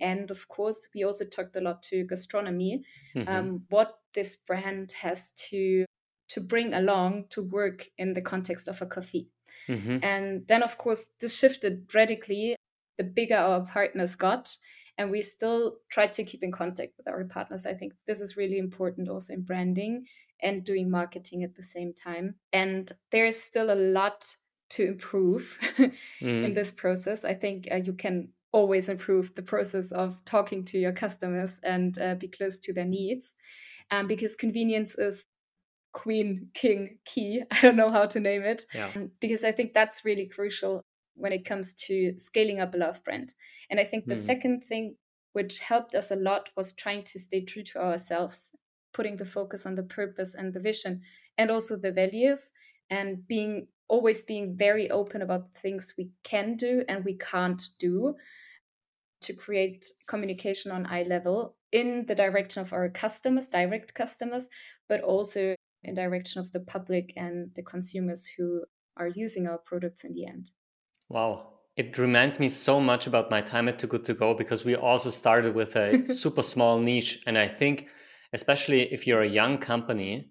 and 0.00 0.30
of 0.30 0.48
course, 0.48 0.88
we 0.94 1.04
also 1.04 1.24
talked 1.24 1.56
a 1.56 1.60
lot 1.60 1.82
to 1.84 2.04
gastronomy, 2.04 2.84
mm-hmm. 3.14 3.28
um, 3.28 3.62
what 3.68 3.98
this 4.14 4.36
brand 4.36 4.92
has 5.00 5.32
to 5.50 5.84
to 6.28 6.40
bring 6.40 6.72
along 6.72 7.24
to 7.28 7.42
work 7.42 7.88
in 7.98 8.14
the 8.14 8.20
context 8.20 8.68
of 8.68 8.80
a 8.80 8.86
coffee. 8.86 9.28
Mm-hmm. 9.68 9.98
And 10.02 10.46
then, 10.46 10.62
of 10.62 10.78
course, 10.78 11.10
this 11.20 11.38
shifted 11.38 11.88
radically 11.94 12.56
the 12.98 13.04
bigger 13.04 13.36
our 13.36 13.62
partners 13.62 14.16
got. 14.16 14.56
And 14.98 15.10
we 15.10 15.22
still 15.22 15.76
try 15.90 16.06
to 16.08 16.24
keep 16.24 16.42
in 16.42 16.52
contact 16.52 16.92
with 16.98 17.08
our 17.08 17.24
partners. 17.24 17.64
I 17.64 17.72
think 17.72 17.94
this 18.06 18.20
is 18.20 18.36
really 18.36 18.58
important 18.58 19.08
also 19.08 19.32
in 19.32 19.42
branding 19.42 20.04
and 20.42 20.64
doing 20.64 20.90
marketing 20.90 21.42
at 21.42 21.54
the 21.54 21.62
same 21.62 21.94
time. 21.94 22.34
And 22.52 22.90
there's 23.10 23.40
still 23.40 23.72
a 23.72 23.74
lot 23.74 24.36
to 24.70 24.86
improve 24.86 25.58
mm. 25.78 25.92
in 26.20 26.52
this 26.52 26.70
process. 26.70 27.24
I 27.24 27.34
think 27.34 27.68
uh, 27.72 27.76
you 27.76 27.94
can 27.94 28.28
always 28.52 28.88
improve 28.88 29.34
the 29.34 29.42
process 29.42 29.92
of 29.92 30.24
talking 30.24 30.64
to 30.66 30.78
your 30.78 30.92
customers 30.92 31.60
and 31.62 31.98
uh, 31.98 32.14
be 32.16 32.28
close 32.28 32.58
to 32.58 32.72
their 32.72 32.84
needs 32.84 33.36
um, 33.90 34.06
because 34.06 34.36
convenience 34.36 34.96
is 34.96 35.26
queen 35.92 36.48
king 36.54 36.98
key 37.04 37.42
i 37.50 37.60
don't 37.60 37.76
know 37.76 37.90
how 37.90 38.06
to 38.06 38.20
name 38.20 38.42
it 38.42 38.64
yeah. 38.74 38.90
um, 38.96 39.10
because 39.20 39.44
i 39.44 39.52
think 39.52 39.72
that's 39.72 40.04
really 40.04 40.26
crucial 40.26 40.82
when 41.14 41.32
it 41.32 41.44
comes 41.44 41.74
to 41.74 42.14
scaling 42.16 42.60
up 42.60 42.74
a 42.74 42.78
love 42.78 43.02
brand 43.04 43.34
and 43.70 43.80
i 43.80 43.84
think 43.84 44.06
the 44.06 44.14
mm. 44.14 44.26
second 44.26 44.62
thing 44.64 44.94
which 45.32 45.60
helped 45.60 45.94
us 45.94 46.10
a 46.10 46.16
lot 46.16 46.48
was 46.56 46.72
trying 46.72 47.02
to 47.02 47.18
stay 47.18 47.40
true 47.40 47.62
to 47.62 47.78
ourselves 47.78 48.52
putting 48.92 49.16
the 49.16 49.24
focus 49.24 49.66
on 49.66 49.74
the 49.74 49.82
purpose 49.82 50.34
and 50.34 50.52
the 50.52 50.60
vision 50.60 51.00
and 51.38 51.50
also 51.50 51.76
the 51.76 51.92
values 51.92 52.52
and 52.88 53.26
being 53.26 53.66
always 53.88 54.22
being 54.22 54.56
very 54.56 54.90
open 54.90 55.22
about 55.22 55.54
things 55.54 55.94
we 55.98 56.10
can 56.22 56.56
do 56.56 56.84
and 56.88 57.04
we 57.04 57.14
can't 57.14 57.70
do 57.78 58.14
to 59.20 59.32
create 59.34 59.86
communication 60.06 60.70
on 60.70 60.86
eye 60.86 61.02
level 61.02 61.56
in 61.72 62.04
the 62.06 62.14
direction 62.14 62.62
of 62.62 62.72
our 62.72 62.88
customers, 62.88 63.48
direct 63.48 63.94
customers, 63.94 64.48
but 64.88 65.00
also 65.02 65.54
in 65.82 65.94
direction 65.94 66.40
of 66.40 66.52
the 66.52 66.60
public 66.60 67.12
and 67.16 67.50
the 67.54 67.62
consumers 67.62 68.26
who 68.26 68.62
are 68.96 69.08
using 69.08 69.46
our 69.46 69.58
products 69.58 70.04
in 70.04 70.14
the 70.14 70.26
end. 70.26 70.50
Wow. 71.08 71.54
It 71.76 71.96
reminds 71.98 72.38
me 72.38 72.48
so 72.48 72.80
much 72.80 73.06
about 73.06 73.30
my 73.30 73.40
time 73.40 73.68
at 73.68 73.78
Too 73.78 73.86
Good 73.86 74.04
To 74.04 74.14
Go 74.14 74.34
because 74.34 74.64
we 74.64 74.76
also 74.76 75.08
started 75.08 75.54
with 75.54 75.76
a 75.76 76.06
super 76.12 76.42
small 76.42 76.78
niche. 76.78 77.22
And 77.26 77.38
I 77.38 77.48
think, 77.48 77.88
especially 78.32 78.92
if 78.92 79.06
you're 79.06 79.22
a 79.22 79.28
young 79.28 79.56
company, 79.56 80.30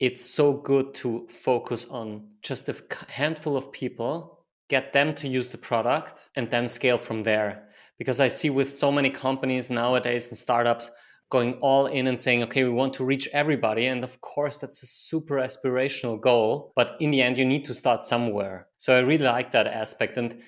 it's 0.00 0.24
so 0.24 0.54
good 0.54 0.92
to 0.94 1.26
focus 1.28 1.86
on 1.86 2.28
just 2.42 2.68
a 2.68 2.76
handful 3.08 3.56
of 3.56 3.72
people, 3.72 4.44
get 4.68 4.92
them 4.92 5.12
to 5.12 5.28
use 5.28 5.52
the 5.52 5.58
product, 5.58 6.30
and 6.36 6.50
then 6.50 6.68
scale 6.68 6.98
from 6.98 7.22
there 7.22 7.66
because 7.98 8.20
I 8.20 8.28
see 8.28 8.50
with 8.50 8.68
so 8.68 8.92
many 8.92 9.10
companies 9.10 9.70
nowadays 9.70 10.28
and 10.28 10.36
startups 10.36 10.90
going 11.30 11.54
all 11.54 11.86
in 11.86 12.06
and 12.06 12.20
saying, 12.20 12.42
okay, 12.44 12.64
we 12.64 12.70
want 12.70 12.92
to 12.94 13.04
reach 13.04 13.28
everybody. 13.32 13.86
And 13.86 14.04
of 14.04 14.20
course, 14.20 14.58
that's 14.58 14.82
a 14.82 14.86
super 14.86 15.36
aspirational 15.36 16.20
goal. 16.20 16.72
But 16.76 16.96
in 17.00 17.10
the 17.10 17.22
end, 17.22 17.36
you 17.36 17.44
need 17.44 17.64
to 17.64 17.74
start 17.74 18.00
somewhere. 18.00 18.68
So 18.76 18.96
I 18.96 19.00
really 19.00 19.24
like 19.24 19.50
that 19.52 19.66
aspect. 19.66 20.16
And 20.16 20.40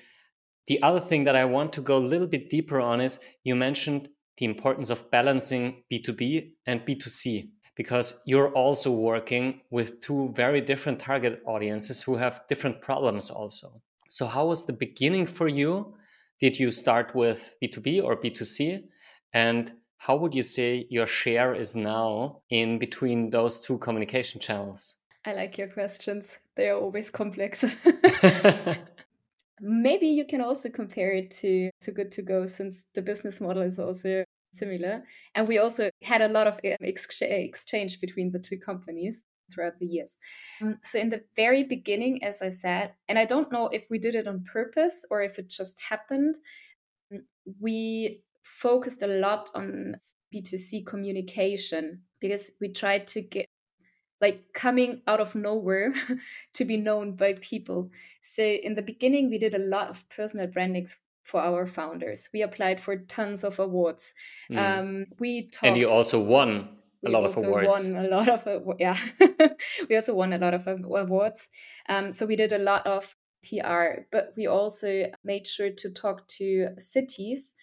the 0.68 0.82
other 0.82 1.00
thing 1.00 1.24
that 1.24 1.34
I 1.34 1.44
want 1.44 1.72
to 1.74 1.80
go 1.80 1.96
a 1.96 2.10
little 2.12 2.26
bit 2.26 2.50
deeper 2.50 2.80
on 2.80 3.00
is 3.00 3.18
you 3.42 3.56
mentioned 3.56 4.08
the 4.36 4.44
importance 4.44 4.90
of 4.90 5.10
balancing 5.10 5.82
B2B 5.90 6.52
and 6.66 6.86
B2C 6.86 7.50
because 7.74 8.20
you're 8.26 8.52
also 8.52 8.90
working 8.90 9.60
with 9.70 10.00
two 10.00 10.32
very 10.34 10.60
different 10.60 10.98
target 10.98 11.40
audiences 11.46 12.02
who 12.02 12.16
have 12.16 12.42
different 12.48 12.80
problems 12.82 13.30
also. 13.30 13.80
So, 14.08 14.26
how 14.26 14.46
was 14.46 14.66
the 14.66 14.72
beginning 14.72 15.26
for 15.26 15.48
you? 15.48 15.94
Did 16.40 16.58
you 16.58 16.70
start 16.70 17.14
with 17.14 17.54
B2B 17.62 18.02
or 18.02 18.16
B2C? 18.16 18.82
And 19.32 19.72
how 19.98 20.16
would 20.16 20.34
you 20.34 20.42
say 20.42 20.86
your 20.88 21.06
share 21.06 21.54
is 21.54 21.76
now 21.76 22.40
in 22.50 22.78
between 22.78 23.30
those 23.30 23.62
two 23.62 23.78
communication 23.78 24.40
channels? 24.40 24.98
I 25.24 25.34
like 25.34 25.58
your 25.58 25.68
questions. 25.68 26.38
They 26.54 26.68
are 26.68 26.78
always 26.78 27.10
complex. 27.10 27.64
Maybe 29.60 30.06
you 30.06 30.24
can 30.24 30.40
also 30.40 30.70
compare 30.70 31.12
it 31.12 31.30
to 31.42 31.70
Too 31.82 31.92
Good 31.92 32.12
To 32.12 32.22
Go 32.22 32.46
since 32.46 32.84
the 32.94 33.02
business 33.02 33.40
model 33.40 33.62
is 33.62 33.78
also 33.78 34.24
similar. 34.52 35.02
And 35.34 35.48
we 35.48 35.58
also 35.58 35.90
had 36.02 36.22
a 36.22 36.28
lot 36.28 36.46
of 36.46 36.54
um, 36.64 36.76
exchange 36.80 38.00
between 38.00 38.30
the 38.30 38.38
two 38.38 38.58
companies 38.58 39.24
throughout 39.52 39.78
the 39.78 39.86
years. 39.86 40.16
Um, 40.62 40.78
so, 40.82 40.98
in 40.98 41.08
the 41.08 41.22
very 41.34 41.64
beginning, 41.64 42.22
as 42.22 42.40
I 42.40 42.50
said, 42.50 42.94
and 43.08 43.18
I 43.18 43.24
don't 43.24 43.50
know 43.50 43.68
if 43.68 43.86
we 43.90 43.98
did 43.98 44.14
it 44.14 44.28
on 44.28 44.44
purpose 44.44 45.04
or 45.10 45.22
if 45.22 45.38
it 45.38 45.48
just 45.48 45.80
happened, 45.80 46.36
we 47.60 48.22
focused 48.56 49.02
a 49.02 49.06
lot 49.06 49.50
on 49.54 49.96
B2C 50.34 50.86
communication 50.86 52.02
because 52.20 52.50
we 52.60 52.68
tried 52.68 53.06
to 53.08 53.20
get 53.22 53.46
like 54.20 54.46
coming 54.52 55.02
out 55.06 55.20
of 55.20 55.34
nowhere 55.34 55.94
to 56.54 56.64
be 56.64 56.76
known 56.76 57.14
by 57.14 57.34
people. 57.40 57.90
So 58.20 58.42
in 58.42 58.74
the 58.74 58.82
beginning, 58.82 59.30
we 59.30 59.38
did 59.38 59.54
a 59.54 59.58
lot 59.58 59.88
of 59.88 60.08
personal 60.08 60.48
brandings 60.48 60.96
for 61.22 61.40
our 61.40 61.66
founders. 61.66 62.28
We 62.32 62.42
applied 62.42 62.80
for 62.80 62.96
tons 62.96 63.44
of 63.44 63.58
awards. 63.58 64.14
Mm. 64.50 64.58
Um, 64.58 65.06
we 65.18 65.48
talked, 65.48 65.66
and 65.66 65.76
you 65.76 65.88
also 65.88 66.18
won 66.18 66.68
a 67.06 67.10
lot 67.10 67.24
of 67.24 67.36
awards. 67.36 67.90
Won 67.90 68.04
a 68.04 68.08
lot 68.08 68.28
of 68.28 68.48
yeah. 68.78 68.96
we 69.88 69.94
also 69.94 70.14
won 70.14 70.32
a 70.32 70.38
lot 70.38 70.54
of 70.54 70.66
awards. 70.66 71.48
Um, 71.88 72.12
so 72.12 72.26
we 72.26 72.34
did 72.34 72.52
a 72.52 72.58
lot 72.58 72.86
of 72.86 73.14
PR, 73.48 74.02
but 74.10 74.32
we 74.36 74.46
also 74.46 75.12
made 75.22 75.46
sure 75.46 75.70
to 75.70 75.90
talk 75.90 76.26
to 76.38 76.70
cities 76.78 77.54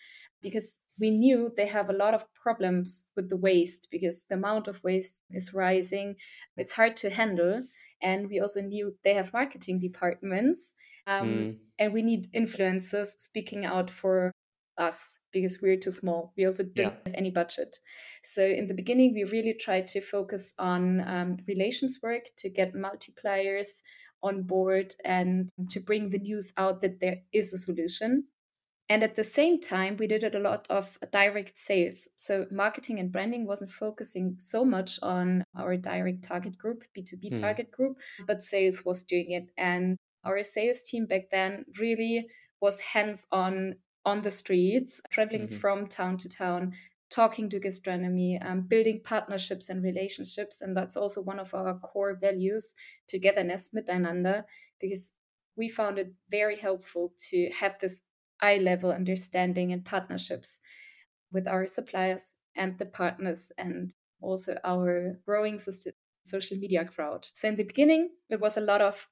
because 0.46 0.82
we 1.00 1.10
knew 1.10 1.52
they 1.58 1.66
have 1.66 1.90
a 1.90 2.00
lot 2.04 2.14
of 2.14 2.32
problems 2.36 3.06
with 3.16 3.30
the 3.30 3.36
waste 3.36 3.88
because 3.90 4.26
the 4.30 4.36
amount 4.36 4.68
of 4.68 4.84
waste 4.84 5.24
is 5.32 5.56
rising. 5.56 6.18
It's 6.56 6.74
hard 6.74 6.96
to 6.98 7.10
handle. 7.10 7.64
And 8.00 8.30
we 8.30 8.40
also 8.40 8.62
knew 8.62 8.96
they 9.04 9.16
have 9.16 9.34
marketing 9.34 9.80
departments. 9.80 10.76
Um, 11.08 11.28
mm. 11.28 11.56
And 11.80 11.94
we 11.94 12.04
need 12.04 12.28
influencers 12.32 13.20
speaking 13.20 13.66
out 13.66 13.90
for 13.90 14.32
us 14.78 15.18
because 15.34 15.64
we're 15.64 15.78
too 15.78 15.90
small. 15.90 16.32
We 16.38 16.46
also 16.46 16.64
didn't 16.64 16.94
yeah. 16.94 17.00
have 17.08 17.16
any 17.16 17.32
budget. 17.32 17.78
So 18.22 18.46
in 18.46 18.68
the 18.68 18.76
beginning, 18.76 19.16
we 19.16 19.24
really 19.24 19.56
tried 19.60 19.88
to 19.88 20.00
focus 20.00 20.54
on 20.60 21.02
um, 21.10 21.38
relations 21.48 21.98
work 22.04 22.26
to 22.38 22.52
get 22.52 22.76
multipliers 22.76 23.82
on 24.22 24.44
board 24.44 24.94
and 25.04 25.50
to 25.72 25.80
bring 25.80 26.12
the 26.12 26.20
news 26.20 26.54
out 26.56 26.82
that 26.82 27.00
there 27.00 27.22
is 27.34 27.52
a 27.52 27.58
solution. 27.58 28.26
And 28.88 29.04
at 29.04 29.16
the 29.16 29.24
same 29.24 29.60
time, 29.60 29.98
we 29.98 30.06
did 30.06 30.24
a 30.36 30.40
lot 30.40 30.68
of 30.70 31.00
direct 31.12 31.58
sales. 31.58 32.08
So 32.18 32.46
marketing 32.52 33.00
and 33.00 33.12
branding 33.12 33.48
wasn't 33.48 33.72
focusing 33.72 34.36
so 34.38 34.64
much 34.64 35.00
on 35.02 35.44
our 35.58 35.76
direct 35.76 36.24
target 36.24 36.58
group, 36.58 36.84
B2B 36.96 37.34
mm. 37.34 37.40
target 37.40 37.72
group, 37.72 37.98
but 38.28 38.44
sales 38.44 38.86
was 38.86 39.04
doing 39.04 39.32
it. 39.32 39.50
And 39.58 39.98
our 40.24 40.44
sales 40.44 40.84
team 40.84 41.08
back 41.08 41.32
then 41.32 41.66
really 41.80 42.28
was 42.62 42.80
hands 42.80 43.28
on 43.32 43.76
on 44.06 44.22
the 44.22 44.30
streets, 44.30 45.02
traveling 45.10 45.48
mm-hmm. 45.48 45.56
from 45.56 45.88
town 45.88 46.16
to 46.16 46.30
town, 46.30 46.74
talking 47.10 47.50
to 47.50 47.60
gastronomy, 47.60 48.40
um, 48.40 48.62
building 48.62 49.02
partnerships 49.04 49.70
and 49.70 49.84
relationships. 49.84 50.62
And 50.62 50.78
that's 50.78 50.96
also 50.96 51.22
one 51.22 51.40
of 51.40 51.56
our 51.56 51.74
core 51.80 52.14
values, 52.14 52.76
togetherness, 53.08 53.72
miteinander, 53.76 54.44
because 54.80 55.14
we 55.58 55.70
found 55.70 55.98
it 55.98 56.14
very 56.30 56.58
helpful 56.58 57.14
to 57.30 57.50
have 57.50 57.78
this 57.82 58.04
eye 58.42 58.58
level 58.58 58.92
understanding 58.92 59.72
and 59.72 59.86
partnerships 59.86 60.60
with 61.32 61.48
our 61.48 61.66
suppliers 61.66 62.36
and 62.56 62.78
the 62.78 62.86
partners 62.86 63.52
and 63.58 63.94
also 64.22 64.58
our 64.64 65.20
growing 65.26 65.60
social 65.60 66.58
media 66.58 66.86
crowd. 66.86 67.28
So 67.34 67.48
in 67.48 67.56
the 67.56 67.64
beginning, 67.64 68.10
it 68.30 68.40
was 68.40 68.58
a 68.58 68.62
lot 68.62 68.82
of 68.82 69.08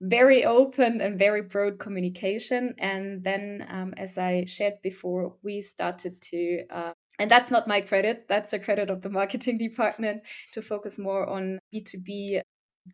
very 0.00 0.44
open 0.44 1.00
and 1.00 1.18
very 1.18 1.42
broad 1.42 1.78
communication. 1.78 2.74
And 2.78 3.24
then, 3.24 3.66
um, 3.68 3.94
as 3.96 4.16
I 4.16 4.44
shared 4.44 4.74
before, 4.82 5.34
we 5.42 5.60
started 5.60 6.20
to, 6.22 6.64
uh, 6.70 6.92
and 7.18 7.30
that's 7.30 7.50
not 7.50 7.66
my 7.66 7.80
credit, 7.80 8.26
that's 8.28 8.52
the 8.52 8.60
credit 8.60 8.90
of 8.90 9.02
the 9.02 9.10
marketing 9.10 9.58
department 9.66 10.22
to 10.52 10.62
focus 10.62 10.98
more 10.98 11.26
on 11.28 11.58
B2B 11.74 12.42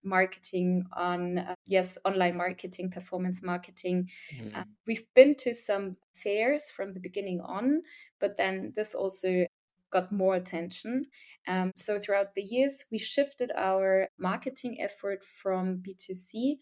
marketing 0.03 0.85
on 0.97 1.39
uh, 1.39 1.55
yes 1.67 1.99
online 2.05 2.37
marketing 2.37 2.91
performance 2.91 3.43
marketing. 3.43 4.09
Mm. 4.37 4.57
uh, 4.57 4.65
we've 4.87 5.07
been 5.15 5.35
to 5.37 5.53
some 5.53 5.97
fairs 6.15 6.71
from 6.71 6.95
the 6.95 7.01
beginning 7.01 7.41
on 7.41 7.83
but 8.21 8.37
then 8.37 8.73
this 8.77 8.95
also 8.95 9.47
got 9.93 10.11
more 10.11 10.35
attention. 10.35 11.07
Um, 11.47 11.71
so 11.77 11.99
throughout 11.99 12.35
the 12.35 12.43
years 12.43 12.85
we 12.91 12.99
shifted 12.99 13.53
our 13.57 14.09
marketing 14.19 14.79
effort 14.81 15.23
from 15.23 15.83
b2c 15.87 16.57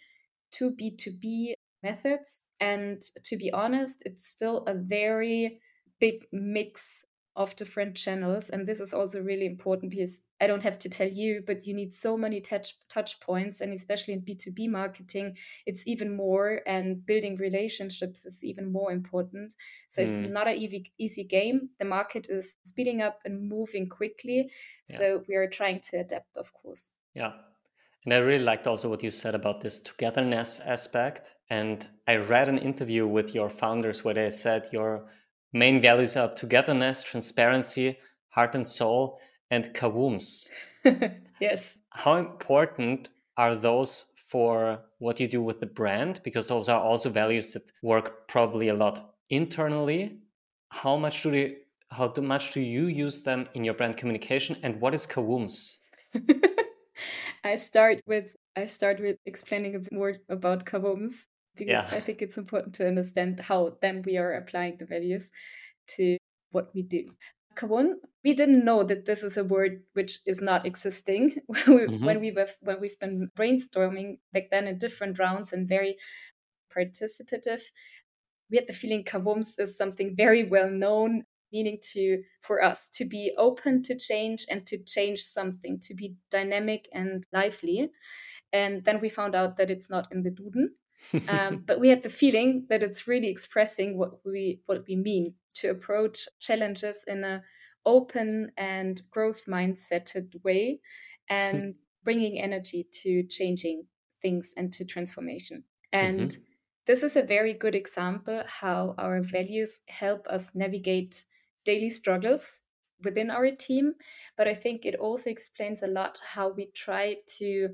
to 0.53 0.71
b2b 0.71 1.55
methods. 1.83 2.43
And 2.61 3.03
to 3.25 3.37
be 3.37 3.51
honest 3.53 4.03
it's 4.05 4.27
still 4.27 4.65
a 4.67 4.75
very 4.75 5.61
big 6.01 6.27
mix 6.33 7.05
of 7.35 7.57
different 7.57 7.97
channels 7.97 8.51
and 8.51 8.67
this 8.67 8.81
is 8.81 8.93
also 8.93 9.21
really 9.21 9.47
important 9.47 9.91
because 9.91 10.21
i 10.41 10.47
don't 10.47 10.63
have 10.63 10.79
to 10.79 10.89
tell 10.89 11.09
you 11.09 11.43
but 11.47 11.67
you 11.67 11.73
need 11.73 11.95
so 11.95 12.17
many 12.17 12.41
touch 12.41 12.75
touch 12.91 13.19
points 13.21 13.61
and 13.61 13.73
especially 13.73 14.13
in 14.13 14.21
b2b 14.21 14.69
marketing 14.69 15.35
it's 15.65 15.87
even 15.87 16.15
more 16.15 16.61
and 16.67 17.07
building 17.07 17.37
relationships 17.37 18.27
is 18.27 18.45
even 18.45 18.71
more 18.71 18.93
important 18.93 19.55
so 19.89 20.03
mm. 20.03 20.07
it's 20.07 20.31
not 20.31 20.47
an 20.47 20.57
easy, 20.57 20.93
easy 20.99 21.25
game 21.25 21.71
the 21.79 21.85
market 21.87 22.27
is 22.29 22.57
speeding 22.65 23.01
up 23.01 23.21
and 23.25 23.49
moving 23.49 23.89
quickly 23.89 24.51
yeah. 24.89 24.99
so 24.99 25.25
we 25.27 25.35
are 25.35 25.49
trying 25.49 25.81
to 25.81 25.97
adapt 25.97 26.37
of 26.37 26.53
course 26.53 26.91
yeah 27.15 27.33
and 28.05 28.13
I 28.13 28.17
really 28.17 28.43
liked 28.43 28.67
also 28.67 28.89
what 28.89 29.05
you 29.05 29.13
said 29.13 29.37
about 29.37 29.61
this 29.61 29.81
togetherness 29.81 30.59
aspect. 30.59 31.37
And 31.51 31.87
I 32.09 32.17
read 32.17 32.49
an 32.49 32.59
interview 32.59 33.07
with 33.07 33.33
your 33.33 33.49
founders 33.49 34.03
where 34.03 34.15
they 34.15 34.29
said 34.31 34.69
your 34.73 35.07
Main 35.53 35.81
values 35.81 36.17
are 36.17 36.33
togetherness, 36.33 37.03
transparency, 37.05 37.99
heart 38.29 38.55
and 38.55 38.67
soul, 38.67 39.21
and 39.51 39.75
kawooms. 39.75 40.51
yes. 41.41 41.77
How 41.91 42.17
important 42.17 43.11
are 43.37 43.55
those 43.55 44.07
for 44.15 44.81
what 44.99 45.21
you 45.21 45.29
do 45.29 45.43
with 45.43 45.61
the 45.61 45.67
brand? 45.67 46.21
Because 46.25 46.49
those 46.49 46.71
are 46.71 46.81
also 46.81 47.11
values 47.11 47.53
that 47.53 47.71
work 47.83 48.29
probably 48.29 48.69
a 48.69 48.75
lot 48.75 49.15
internally. 49.29 50.19
How 50.71 50.97
much 50.97 51.23
do 51.23 51.37
you 51.37 51.57
how 51.91 52.11
much 52.17 52.53
do 52.53 52.63
you 52.63 52.87
use 52.87 53.23
them 53.23 53.47
in 53.53 53.65
your 53.65 53.75
brand 53.75 53.99
communication 53.99 54.57
and 54.63 54.81
what 54.81 54.95
is 54.95 55.07
kawooms? 55.07 55.81
I 57.45 57.57
start 57.57 58.01
with 58.07 58.27
I 58.57 58.65
start 58.65 59.01
with 59.01 59.17
explaining 59.27 59.75
a 59.75 59.79
bit 59.81 59.93
more 59.93 60.15
about 60.31 60.65
kawooms 60.65 61.27
because 61.57 61.85
yeah. 61.85 61.89
I 61.91 62.01
think 62.01 62.23
it's 62.23 62.39
important 62.39 62.75
to 62.77 62.87
understand 62.87 63.41
how 63.41 63.77
then 63.81 64.03
we 64.05 64.17
are 64.17 64.33
applying 64.33 64.77
the 64.79 64.87
values 64.87 65.31
to 65.97 66.17
what 66.51 66.71
we 66.75 66.83
do. 66.83 67.11
Kawoom, 67.55 67.97
we 68.25 68.35
didn't 68.35 68.65
know 68.65 68.83
that 68.83 69.05
this 69.05 69.23
is 69.23 69.37
a 69.37 69.45
word 69.45 69.83
which 69.93 70.21
is 70.27 70.41
not 70.41 70.65
existing 70.65 71.37
mm-hmm. 71.51 72.05
when 72.05 72.21
we 72.21 72.33
were 72.33 72.49
when 72.61 72.81
we've 72.81 72.99
been 72.99 73.31
brainstorming 73.39 74.19
back 74.33 74.45
then 74.51 74.67
in 74.67 74.79
different 74.79 75.19
rounds 75.19 75.53
and 75.53 75.69
very 75.69 75.97
participative. 76.75 77.61
We 78.51 78.57
had 78.59 78.67
the 78.67 78.73
feeling 78.73 79.05
kawooms 79.05 79.59
is 79.59 79.77
something 79.77 80.15
very 80.17 80.45
well 80.45 80.71
known, 80.71 81.25
meaning 81.53 81.79
to 81.93 82.23
for 82.41 82.63
us 82.63 82.89
to 82.95 83.05
be 83.05 83.33
open 83.37 83.83
to 83.85 83.99
change 83.99 84.47
and 84.49 84.67
to 84.67 84.79
change 84.79 85.23
something, 85.23 85.79
to 85.81 85.95
be 85.95 86.17
dynamic 86.31 86.89
and 86.93 87.25
lively. 87.33 87.91
And 88.53 88.85
then 88.85 89.01
we 89.01 89.09
found 89.09 89.35
out 89.35 89.57
that 89.57 89.71
it's 89.71 89.91
not 89.91 90.09
in 90.13 90.23
the 90.23 90.31
Duden 90.31 90.69
um, 91.29 91.59
but 91.67 91.81
we 91.81 91.89
had 91.89 92.03
the 92.03 92.09
feeling 92.11 92.67
that 92.69 92.83
it's 92.83 93.09
really 93.09 93.29
expressing 93.29 93.99
what 93.99 94.25
we 94.25 94.61
what 94.67 94.85
we 94.87 94.97
mean 94.97 95.35
to 95.55 95.69
approach 95.69 96.29
challenges 96.41 97.05
in 97.07 97.25
a 97.25 97.43
open 97.85 98.53
and 98.57 99.03
growth 99.11 99.45
mindseted 99.47 100.33
way 100.45 100.81
and 101.29 101.75
bringing 102.05 102.41
energy 102.41 102.87
to 102.93 103.23
changing 103.25 103.85
things 104.21 104.55
and 104.57 104.73
to 104.73 104.85
transformation 104.85 105.65
and 105.93 106.31
mm-hmm. 106.31 106.43
this 106.87 107.03
is 107.03 107.17
a 107.17 107.23
very 107.23 107.53
good 107.53 107.75
example 107.75 108.43
how 108.47 108.95
our 108.99 109.21
values 109.21 109.81
help 109.89 110.27
us 110.29 110.53
navigate 110.55 111.25
daily 111.65 111.91
struggles 111.91 112.61
within 113.05 113.31
our 113.31 113.51
team 113.51 113.95
but 114.37 114.47
i 114.47 114.55
think 114.55 114.85
it 114.85 114.95
also 114.95 115.29
explains 115.29 115.83
a 115.83 115.89
lot 115.89 116.19
how 116.35 116.49
we 116.49 116.67
try 116.73 117.17
to 117.27 117.71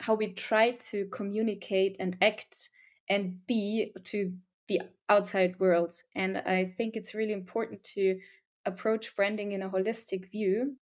how 0.00 0.14
we 0.14 0.32
try 0.32 0.72
to 0.72 1.06
communicate 1.06 1.96
and 2.00 2.16
act 2.22 2.70
and 3.08 3.46
be 3.46 3.92
to 4.04 4.32
the 4.68 4.80
outside 5.08 5.58
world. 5.60 5.92
And 6.14 6.38
I 6.38 6.72
think 6.76 6.96
it's 6.96 7.14
really 7.14 7.32
important 7.32 7.84
to 7.94 8.18
approach 8.64 9.14
branding 9.14 9.52
in 9.52 9.62
a 9.62 9.68
holistic 9.68 10.30
view, 10.30 10.76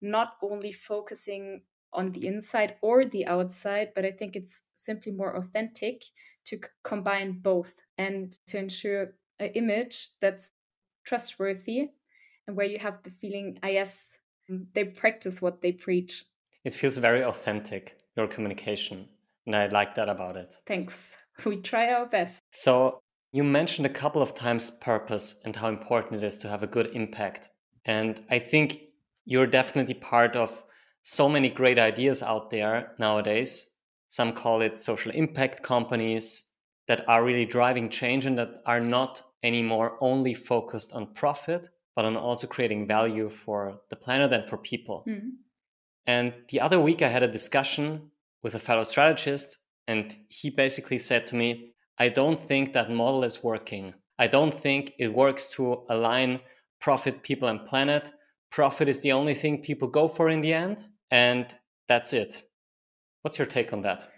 not 0.00 0.34
only 0.42 0.72
focusing 0.72 1.62
on 1.92 2.12
the 2.12 2.26
inside 2.26 2.76
or 2.82 3.04
the 3.04 3.26
outside, 3.26 3.92
but 3.94 4.04
I 4.04 4.10
think 4.10 4.36
it's 4.36 4.62
simply 4.74 5.12
more 5.12 5.34
authentic 5.34 6.04
to 6.44 6.60
combine 6.84 7.40
both 7.40 7.80
and 7.98 8.36
to 8.48 8.58
ensure 8.58 9.14
an 9.40 9.48
image 9.54 10.10
that's 10.20 10.52
trustworthy 11.04 11.90
and 12.46 12.56
where 12.56 12.66
you 12.66 12.78
have 12.78 13.02
the 13.02 13.10
feeling, 13.10 13.58
ah, 13.62 13.68
yes, 13.68 14.18
they 14.74 14.84
practice 14.84 15.42
what 15.42 15.62
they 15.62 15.72
preach. 15.72 16.24
It 16.64 16.74
feels 16.74 16.98
very 16.98 17.24
authentic 17.24 17.96
your 18.16 18.26
communication. 18.26 19.08
And 19.46 19.54
I 19.54 19.66
like 19.66 19.94
that 19.94 20.08
about 20.08 20.36
it. 20.36 20.54
Thanks. 20.66 21.16
We 21.44 21.58
try 21.58 21.92
our 21.92 22.06
best. 22.06 22.40
So, 22.50 22.98
you 23.30 23.44
mentioned 23.44 23.84
a 23.84 23.90
couple 23.90 24.22
of 24.22 24.34
times 24.34 24.70
purpose 24.70 25.42
and 25.44 25.54
how 25.54 25.68
important 25.68 26.22
it 26.22 26.26
is 26.26 26.38
to 26.38 26.48
have 26.48 26.62
a 26.62 26.66
good 26.66 26.86
impact. 26.94 27.50
And 27.84 28.22
I 28.30 28.38
think 28.38 28.80
you're 29.26 29.46
definitely 29.46 29.94
part 29.94 30.34
of 30.34 30.64
so 31.02 31.28
many 31.28 31.50
great 31.50 31.78
ideas 31.78 32.22
out 32.22 32.48
there 32.48 32.92
nowadays. 32.98 33.74
Some 34.08 34.32
call 34.32 34.62
it 34.62 34.78
social 34.78 35.12
impact 35.12 35.62
companies 35.62 36.50
that 36.88 37.06
are 37.08 37.24
really 37.24 37.44
driving 37.44 37.90
change 37.90 38.24
and 38.24 38.38
that 38.38 38.62
are 38.64 38.80
not 38.80 39.22
anymore 39.42 39.98
only 40.00 40.32
focused 40.34 40.92
on 40.94 41.12
profit, 41.12 41.68
but 41.94 42.04
on 42.04 42.16
also 42.16 42.46
creating 42.46 42.86
value 42.86 43.28
for 43.28 43.80
the 43.90 43.96
planet 43.96 44.32
and 44.32 44.46
for 44.46 44.56
people. 44.56 45.04
Mm-hmm. 45.06 45.28
And 46.06 46.32
the 46.48 46.60
other 46.60 46.80
week, 46.80 47.02
I 47.02 47.08
had 47.08 47.22
a 47.22 47.28
discussion 47.28 48.10
with 48.42 48.54
a 48.54 48.60
fellow 48.60 48.84
strategist, 48.84 49.58
and 49.88 50.14
he 50.28 50.50
basically 50.50 50.98
said 50.98 51.26
to 51.28 51.36
me, 51.36 51.72
I 51.98 52.08
don't 52.08 52.38
think 52.38 52.72
that 52.72 52.90
model 52.90 53.24
is 53.24 53.42
working. 53.42 53.94
I 54.18 54.26
don't 54.26 54.52
think 54.52 54.92
it 54.98 55.12
works 55.12 55.50
to 55.54 55.84
align 55.88 56.40
profit, 56.80 57.22
people, 57.22 57.48
and 57.48 57.64
planet. 57.64 58.10
Profit 58.50 58.88
is 58.88 59.02
the 59.02 59.12
only 59.12 59.34
thing 59.34 59.62
people 59.62 59.88
go 59.88 60.08
for 60.08 60.30
in 60.30 60.40
the 60.40 60.52
end, 60.52 60.86
and 61.10 61.52
that's 61.88 62.12
it. 62.12 62.44
What's 63.22 63.38
your 63.38 63.46
take 63.46 63.72
on 63.72 63.80
that? 63.82 64.08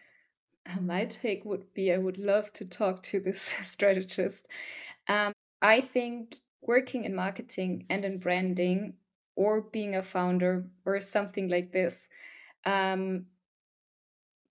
My 0.80 1.06
take 1.06 1.44
would 1.44 1.72
be 1.72 1.92
I 1.92 1.98
would 1.98 2.18
love 2.18 2.52
to 2.54 2.64
talk 2.64 3.02
to 3.04 3.20
this 3.20 3.40
strategist. 3.62 4.46
Um, 5.08 5.32
I 5.62 5.80
think 5.80 6.36
working 6.60 7.04
in 7.04 7.14
marketing 7.14 7.86
and 7.88 8.04
in 8.04 8.18
branding 8.18 8.94
or 9.38 9.60
being 9.60 9.94
a 9.94 10.02
founder 10.02 10.64
or 10.84 10.98
something 10.98 11.48
like 11.48 11.70
this 11.72 12.08
um, 12.66 13.26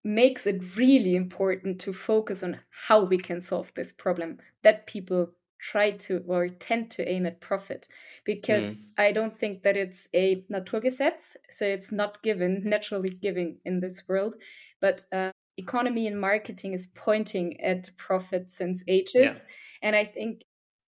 makes 0.04 0.48
it 0.48 0.78
really 0.78 1.14
important 1.14 1.80
to 1.82 1.92
focus 1.92 2.42
on 2.42 2.58
how 2.88 3.04
we 3.04 3.18
can 3.18 3.42
solve 3.42 3.74
this 3.76 3.92
problem 3.92 4.38
that 4.64 4.88
people 4.88 5.34
try 5.60 5.92
to 5.92 6.24
or 6.28 6.48
tend 6.48 6.90
to 6.90 7.06
aim 7.12 7.26
at 7.26 7.42
profit 7.42 7.88
because 8.24 8.72
mm. 8.72 8.78
i 8.98 9.12
don't 9.12 9.38
think 9.38 9.64
that 9.64 9.76
it's 9.76 10.08
a 10.14 10.46
naturgesetz 10.52 11.36
so 11.50 11.66
it's 11.66 11.92
not 11.92 12.22
given 12.24 12.62
naturally 12.66 13.10
given 13.10 13.58
in 13.66 13.80
this 13.82 14.08
world 14.08 14.36
but 14.80 15.06
uh, 15.12 15.32
economy 15.58 16.06
and 16.08 16.22
marketing 16.22 16.74
is 16.74 16.88
pointing 16.88 17.60
at 17.62 17.90
profit 17.98 18.50
since 18.50 18.84
ages. 18.88 19.44
Yeah. 19.44 19.88
And 19.88 19.96
I 19.96 20.06
think, 20.06 20.44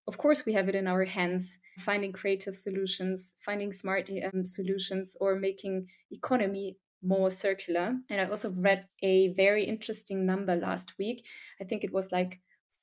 of 0.09 0.17
course, 0.17 0.43
we 0.43 0.53
have 0.53 0.67
it 0.67 0.73
in 0.73 0.87
our 0.87 1.05
hands 1.05 1.59
finding 1.77 2.11
creative 2.11 2.55
solutions, 2.55 3.35
finding 3.39 3.71
smart 3.71 4.09
um, 4.09 4.43
solutions, 4.43 5.15
or 5.21 5.35
making 5.35 5.87
economy 6.11 6.77
more 7.03 7.29
circular. 7.29 7.95
And 8.09 8.19
I 8.19 8.25
also 8.25 8.49
read 8.49 8.87
a 9.03 9.27
very 9.33 9.63
interesting 9.65 10.25
number 10.25 10.55
last 10.55 10.95
week. 10.97 11.27
I 11.61 11.63
think 11.63 11.83
it 11.83 11.93
was 11.93 12.11
like 12.11 12.39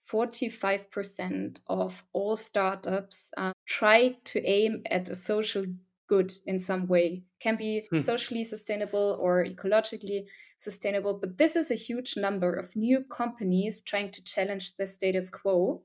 45% 0.09 1.59
of 1.67 2.05
all 2.13 2.37
startups 2.37 3.33
uh, 3.37 3.53
try 3.67 4.17
to 4.27 4.47
aim 4.47 4.85
at 4.89 5.09
a 5.09 5.17
social 5.17 5.65
good 6.09 6.33
in 6.47 6.61
some 6.61 6.87
way 6.87 7.25
can 7.41 7.57
be 7.57 7.85
hmm. 7.91 7.99
socially 7.99 8.45
sustainable 8.45 9.19
or 9.21 9.45
ecologically 9.45 10.25
sustainable 10.57 11.15
but 11.15 11.37
this 11.37 11.57
is 11.57 11.69
a 11.73 11.75
huge 11.75 12.17
number 12.17 12.55
of 12.55 12.77
new 12.77 13.03
companies 13.11 13.83
trying 13.83 14.09
to 14.13 14.23
challenge 14.23 14.77
the 14.77 14.87
status 14.87 15.29
quo 15.29 15.83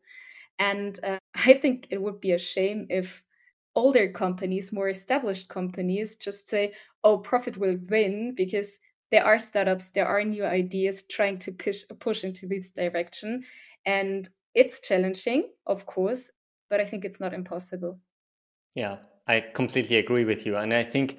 and 0.60 1.00
uh, 1.04 1.18
i 1.36 1.54
think 1.54 1.88
it 1.90 2.02
would 2.02 2.20
be 2.20 2.32
a 2.32 2.38
shame 2.38 2.88
if 2.90 3.24
older 3.76 4.10
companies 4.10 4.74
more 4.74 4.90
established 4.90 5.48
companies 5.48 6.16
just 6.16 6.48
say 6.48 6.74
oh 7.04 7.18
profit 7.18 7.58
will 7.58 7.78
win 7.90 8.34
because 8.36 8.80
there 9.12 9.26
are 9.26 9.40
startups 9.40 9.92
there 9.92 10.08
are 10.08 10.24
new 10.24 10.46
ideas 10.46 11.04
trying 11.04 11.38
to 11.38 11.52
push 11.52 11.84
push 12.00 12.24
into 12.24 12.48
this 12.48 12.72
direction 12.72 13.44
and 13.86 14.30
it's 14.56 14.80
challenging 14.82 15.50
of 15.68 15.86
course 15.86 16.32
but 16.70 16.82
i 16.82 16.86
think 16.86 17.06
it's 17.06 17.22
not 17.22 17.34
impossible 17.34 17.98
yeah 18.76 18.98
I 19.28 19.40
completely 19.40 19.98
agree 19.98 20.26
with 20.26 20.46
you. 20.46 20.58
And 20.58 20.74
I 20.74 20.84
think 20.84 21.18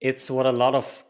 it's 0.00 0.30
what 0.30 0.46
a 0.46 0.52
lot 0.52 0.74
of 0.74 1.04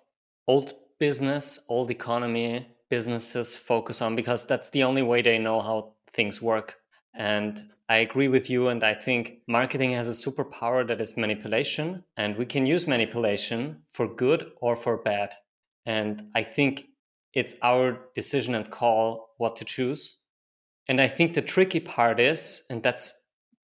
old 0.47 0.75
business, 0.99 1.65
old 1.69 1.91
economy 1.91 2.67
businesses 2.89 3.57
focus 3.57 4.03
on 4.03 4.15
because 4.15 4.47
that's 4.47 4.71
the 4.71 4.85
only 4.85 5.03
way 5.03 5.23
they 5.23 5.39
know 5.39 5.61
how 5.61 5.95
things 6.13 6.41
work. 6.43 6.77
And 7.15 7.63
I 7.89 7.99
agree 7.99 8.29
with 8.29 8.51
you. 8.51 8.69
And 8.69 8.83
I 8.83 8.95
think 8.95 9.39
marketing 9.47 9.93
has 9.93 10.09
a 10.09 10.31
superpower 10.31 10.87
that 10.89 11.01
is 11.01 11.17
manipulation. 11.17 12.05
And 12.17 12.37
we 12.37 12.47
can 12.47 12.67
use 12.67 12.87
manipulation 12.87 13.83
for 13.87 14.13
good 14.13 14.51
or 14.61 14.75
for 14.75 15.03
bad. 15.03 15.35
And 15.85 16.31
I 16.35 16.43
think 16.43 16.89
it's 17.33 17.55
our 17.63 18.09
decision 18.15 18.55
and 18.55 18.71
call 18.71 19.35
what 19.39 19.57
to 19.57 19.65
choose. 19.65 20.19
And 20.89 21.01
I 21.01 21.07
think 21.07 21.35
the 21.35 21.43
tricky 21.43 21.81
part 21.81 22.19
is, 22.19 22.65
and 22.71 22.83
that's 22.83 23.13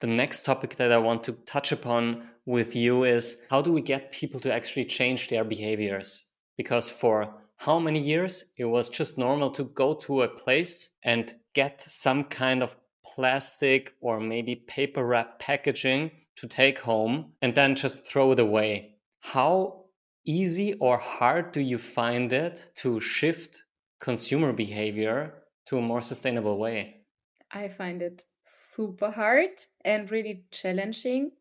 the 0.01 0.07
next 0.07 0.45
topic 0.45 0.77
that 0.77 0.93
I 0.93 0.99
want 0.99 1.25
to 1.25 1.33
touch 1.47 1.73
upon 1.73 2.29
with 2.45 2.75
you 2.75 3.05
is 3.05 3.43
how 3.51 3.63
do 3.63 3.73
we 3.73 3.81
get 3.81 4.13
people 4.13 4.41
to 4.41 4.53
actually 4.53 4.85
change 4.85 5.29
their 5.29 5.45
behaviors? 5.45 6.29
Because 6.57 6.91
for 6.91 7.35
how 7.57 7.79
many 7.79 8.01
years 8.01 8.53
it 8.57 8.65
was 8.65 8.89
just 8.89 9.19
normal 9.19 9.51
to 9.51 9.65
go 9.65 9.95
to 9.95 10.23
a 10.23 10.29
place 10.29 10.91
and 11.05 11.33
get 11.55 11.81
some 11.81 12.25
kind 12.25 12.63
of 12.63 12.77
plastic 13.15 13.95
or 14.01 14.21
maybe 14.21 14.57
paper 14.57 15.05
wrap 15.05 15.39
packaging 15.39 16.11
to 16.37 16.47
take 16.47 16.79
home 16.79 17.33
and 17.43 17.55
then 17.55 17.75
just 17.75 18.07
throw 18.07 18.33
it 18.33 18.39
away. 18.39 18.97
How 19.21 19.85
easy 20.25 20.75
or 20.75 20.99
hard 20.99 21.53
do 21.53 21.61
you 21.61 21.79
find 21.79 22.33
it 22.33 22.71
to 22.77 23.01
shift 23.01 23.65
consumer 24.01 24.53
behavior 24.53 25.35
to 25.67 25.79
a 25.79 25.83
more 25.83 26.01
sustainable 26.01 26.59
way? 26.59 27.03
I 27.51 27.69
find 27.69 28.03
it 28.03 28.25
super 28.43 29.11
hard 29.11 29.65
and 29.85 30.11
really 30.11 30.45
challenging. 30.51 31.33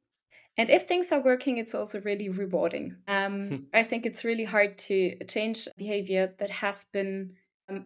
And 0.57 0.69
if 0.69 0.83
things 0.83 1.11
are 1.11 1.21
working, 1.21 1.57
it's 1.57 1.73
also 1.73 2.01
really 2.01 2.29
rewarding. 2.29 2.97
Um. 3.07 3.67
I 3.73 3.83
think 3.83 4.05
it's 4.05 4.25
really 4.25 4.43
hard 4.43 4.77
to 4.89 5.15
change 5.25 5.67
behavior 5.77 6.33
that 6.39 6.49
has 6.49 6.85
been 6.91 7.35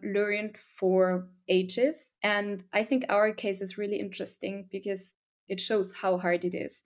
learned 0.02 0.56
for 0.78 1.28
ages. 1.48 2.14
And 2.22 2.62
I 2.72 2.82
think 2.84 3.04
our 3.08 3.32
case 3.32 3.60
is 3.60 3.78
really 3.78 3.98
interesting 4.00 4.68
because 4.70 5.14
it 5.48 5.60
shows 5.60 5.92
how 6.00 6.18
hard 6.18 6.44
it 6.44 6.54
is. 6.54 6.84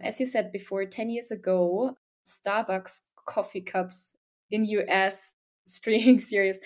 As 0.00 0.18
you 0.18 0.26
said 0.26 0.52
before, 0.52 0.84
10 0.84 1.10
years 1.10 1.30
ago, 1.30 1.96
Starbucks 2.26 3.02
coffee 3.26 3.60
cups 3.60 4.14
in 4.50 4.64
US 4.64 5.34
streaming 5.66 6.18
series 6.18 6.58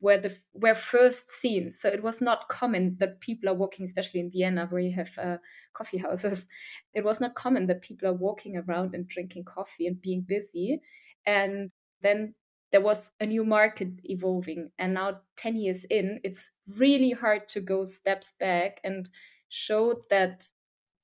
were 0.00 0.18
the 0.18 0.36
were 0.52 0.74
first 0.74 1.30
seen. 1.30 1.70
So 1.70 1.88
it 1.88 2.02
was 2.02 2.20
not 2.20 2.48
common 2.48 2.96
that 2.98 3.20
people 3.20 3.48
are 3.48 3.54
walking, 3.54 3.84
especially 3.84 4.20
in 4.20 4.30
Vienna, 4.30 4.66
where 4.68 4.80
you 4.80 4.94
have 4.94 5.16
uh, 5.16 5.36
coffee 5.72 5.98
houses. 5.98 6.48
It 6.94 7.04
was 7.04 7.20
not 7.20 7.34
common 7.34 7.68
that 7.68 7.82
people 7.82 8.08
are 8.08 8.12
walking 8.26 8.56
around 8.56 8.94
and 8.94 9.06
drinking 9.08 9.44
coffee 9.44 9.86
and 9.86 10.02
being 10.02 10.22
busy. 10.22 10.80
And 11.24 11.70
then 12.02 12.34
there 12.72 12.80
was 12.80 13.12
a 13.20 13.26
new 13.26 13.44
market 13.44 13.88
evolving, 14.04 14.70
and 14.78 14.94
now 14.94 15.20
ten 15.36 15.56
years 15.56 15.84
in, 15.84 16.20
it's 16.24 16.50
really 16.78 17.12
hard 17.12 17.48
to 17.50 17.60
go 17.60 17.84
steps 17.84 18.32
back 18.40 18.80
and 18.82 19.08
show 19.48 20.02
that 20.10 20.46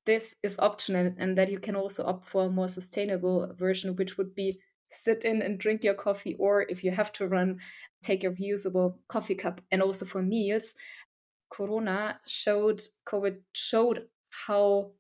this 0.07 0.35
is 0.43 0.57
optional 0.59 1.13
and 1.19 1.37
that 1.37 1.51
you 1.51 1.59
can 1.59 1.77
also 1.77 2.07
opt 2.07 2.25
for 2.25 2.47
a 2.47 2.51
more 2.51 2.69
sustainable 2.69 3.53
version, 3.55 3.95
which 3.97 4.17
would 4.17 4.35
be 4.35 4.59
sit 4.91 5.25
in 5.25 5.43
and 5.43 5.59
drink 5.59 5.85
your 5.85 5.93
coffee, 5.95 6.35
or 6.39 6.63
if 6.63 6.83
you 6.83 6.91
have 6.91 7.13
to 7.13 7.29
run, 7.29 7.59
take 8.03 8.23
your 8.23 8.33
reusable 8.33 8.97
coffee 9.07 9.35
cup. 9.35 9.61
And 9.71 9.83
also 9.83 10.07
for 10.07 10.23
meals, 10.23 10.75
Corona 11.51 12.21
showed, 12.27 12.81
COVID 13.07 13.41
showed 13.53 14.09
how 14.31 14.93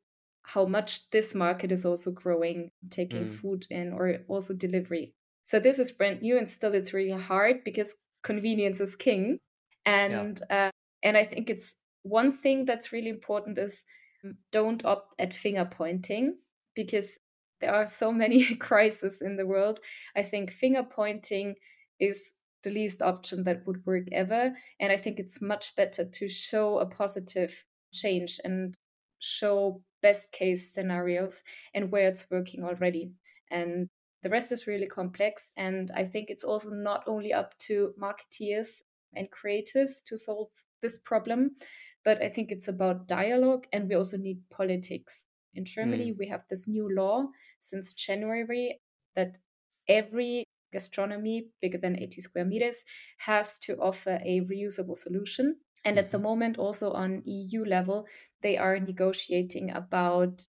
how 0.43 0.65
much 0.65 1.11
this 1.11 1.35
market 1.35 1.71
is 1.73 1.85
also 1.85 2.11
growing, 2.11 2.71
taking 2.89 3.27
mm. 3.27 3.35
food 3.35 3.67
in 3.71 3.93
or 3.93 4.19
also 4.29 4.55
delivery. 4.55 5.15
So 5.49 5.59
this 5.59 5.79
is 5.79 5.91
brand 5.91 6.21
new, 6.21 6.37
and 6.37 6.47
still 6.47 6.75
it's 6.75 6.93
really 6.93 7.19
hard 7.19 7.65
because 7.65 7.97
convenience 8.23 8.83
is 8.83 8.95
king. 8.95 9.39
And 9.87 10.39
yeah. 10.51 10.67
uh, 10.67 10.71
and 11.03 11.17
I 11.17 11.25
think 11.25 11.49
it's 11.49 11.73
one 12.03 12.33
thing 12.33 12.67
that's 12.67 12.93
really 12.93 13.09
important 13.09 13.57
is 13.57 13.87
mm, 14.23 14.33
don't 14.53 14.85
opt 14.85 15.15
at 15.19 15.33
finger 15.33 15.65
pointing 15.65 16.37
because 16.77 17.19
there 17.63 17.73
are 17.75 17.87
so 17.87 18.13
many 18.13 18.57
crises 18.67 19.23
in 19.23 19.39
the 19.39 19.47
world. 19.47 19.81
I 20.15 20.23
think 20.23 20.51
finger 20.51 20.83
pointing 20.83 21.55
is 21.99 22.35
the 22.63 22.71
least 22.71 23.01
option 23.01 23.45
that 23.45 23.67
would 23.67 23.87
work 23.87 24.09
ever. 24.13 24.53
And 24.79 24.93
I 24.93 24.99
think 24.99 25.19
it's 25.19 25.41
much 25.41 25.75
better 25.77 26.05
to 26.05 26.29
show 26.29 26.79
a 26.79 26.85
positive 26.85 27.65
change 27.95 28.39
and 28.45 28.77
show 29.19 29.81
best 30.03 30.31
case 30.31 30.75
scenarios 30.75 31.43
and 31.73 31.91
where 31.91 32.07
it's 32.07 32.27
working 32.31 32.65
already. 32.65 33.13
And 33.51 33.89
the 34.23 34.31
rest 34.31 34.53
is 34.53 34.67
really 34.67 34.87
complex. 34.87 35.53
And 35.57 35.91
I 35.95 36.05
think 36.05 36.29
it's 36.29 36.45
also 36.45 36.71
not 36.71 37.05
only 37.07 37.33
up 37.33 37.57
to 37.67 37.93
marketeers 38.01 38.83
and 39.15 39.29
creatives 39.31 40.03
to 40.07 40.17
solve 40.17 40.49
this 40.83 40.99
problem, 40.99 41.53
but 42.05 42.23
I 42.23 42.29
think 42.29 42.51
it's 42.51 42.69
about 42.69 43.09
dialogue 43.09 43.67
and 43.73 43.89
we 43.89 43.95
also 43.95 44.17
need 44.17 44.41
politics. 44.51 45.27
In 45.55 45.65
Germany, 45.65 46.13
mm. 46.13 46.19
we 46.19 46.29
have 46.29 46.43
this 46.49 46.69
new 46.69 46.89
law 46.95 47.27
since 47.61 47.95
January 47.95 48.81
that 49.17 49.39
every 49.89 50.45
gastronomy 50.73 51.49
bigger 51.61 51.79
than 51.79 51.99
80 51.99 52.21
square 52.21 52.45
meters 52.45 52.85
has 53.19 53.59
to 53.61 53.77
offer 53.79 54.21
a 54.25 54.43
reusable 54.43 54.97
solution. 54.97 55.57
And 55.85 55.99
at 55.99 56.11
the 56.11 56.19
mm-hmm. 56.19 56.25
moment, 56.25 56.59
also 56.59 56.93
on 56.93 57.23
EU 57.25 57.65
level, 57.65 58.07
they 58.43 58.57
are 58.57 58.79
negotiating 58.79 59.71
about 59.71 60.47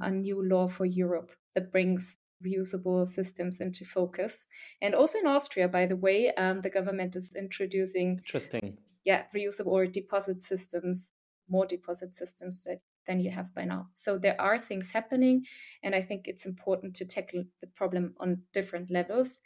a 0.00 0.10
new 0.10 0.46
law 0.46 0.68
for 0.68 0.84
Europe 0.84 1.32
that 1.54 1.72
brings 1.72 2.18
reusable 2.44 3.06
systems 3.06 3.60
into 3.60 3.84
focus. 3.84 4.46
And 4.80 4.94
also 4.94 5.18
in 5.18 5.26
Austria, 5.26 5.68
by 5.68 5.86
the 5.86 5.96
way, 5.96 6.32
um, 6.34 6.60
the 6.62 6.70
government 6.70 7.16
is 7.16 7.34
introducing 7.34 8.18
interesting, 8.18 8.78
yeah, 9.04 9.24
reusable 9.34 9.66
or 9.66 9.86
deposit 9.86 10.42
systems, 10.42 11.12
more 11.48 11.66
deposit 11.66 12.14
systems 12.14 12.62
that 12.62 12.80
than 13.06 13.20
you 13.20 13.30
have 13.30 13.54
by 13.54 13.64
now. 13.64 13.88
So 13.94 14.18
there 14.18 14.40
are 14.40 14.58
things 14.58 14.92
happening, 14.92 15.44
and 15.82 15.94
I 15.94 16.02
think 16.02 16.28
it's 16.28 16.46
important 16.46 16.94
to 16.96 17.06
tackle 17.06 17.44
the 17.60 17.66
problem 17.66 18.14
on 18.20 18.42
different 18.52 18.90
levels. 18.90 19.40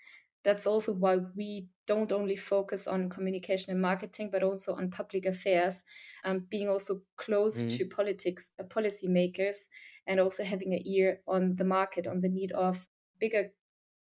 That's 0.45 0.67
also 0.67 0.93
why 0.93 1.19
we 1.35 1.69
don't 1.87 2.13
only 2.13 2.37
focus 2.37 2.87
on 2.87 3.09
communication 3.09 3.73
and 3.73 3.81
marketing, 3.81 4.29
but 4.31 4.43
also 4.43 4.75
on 4.75 4.91
public 4.91 5.25
affairs, 5.25 5.85
um, 6.25 6.47
being 6.51 6.69
also 6.69 7.01
close 7.17 7.59
mm-hmm. 7.59 7.69
to 7.69 7.87
politics, 7.87 8.53
uh, 8.61 8.65
policymakers, 8.65 9.69
and 10.07 10.21
also 10.21 10.45
having 10.45 10.75
an 10.75 10.83
ear 10.85 11.21
on 11.27 11.57
the 11.57 11.65
market, 11.65 12.07
on 12.07 12.21
the 12.21 12.29
need 12.29 12.53
of 12.53 12.87
bigger 13.19 13.53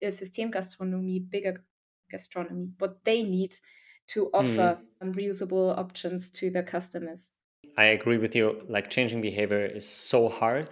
uh, 0.06 0.10
system 0.10 0.50
gastronomy, 0.50 1.18
bigger 1.18 1.64
gastronomy, 2.10 2.68
what 2.78 3.04
they 3.04 3.22
need 3.22 3.54
to 4.06 4.28
offer 4.34 4.78
mm-hmm. 4.78 5.08
um, 5.08 5.14
reusable 5.14 5.76
options 5.78 6.30
to 6.30 6.50
their 6.50 6.62
customers. 6.62 7.32
I 7.76 7.86
agree 7.86 8.18
with 8.18 8.36
you. 8.36 8.62
Like 8.68 8.90
changing 8.90 9.20
behavior 9.20 9.64
is 9.64 9.88
so 9.88 10.28
hard. 10.28 10.68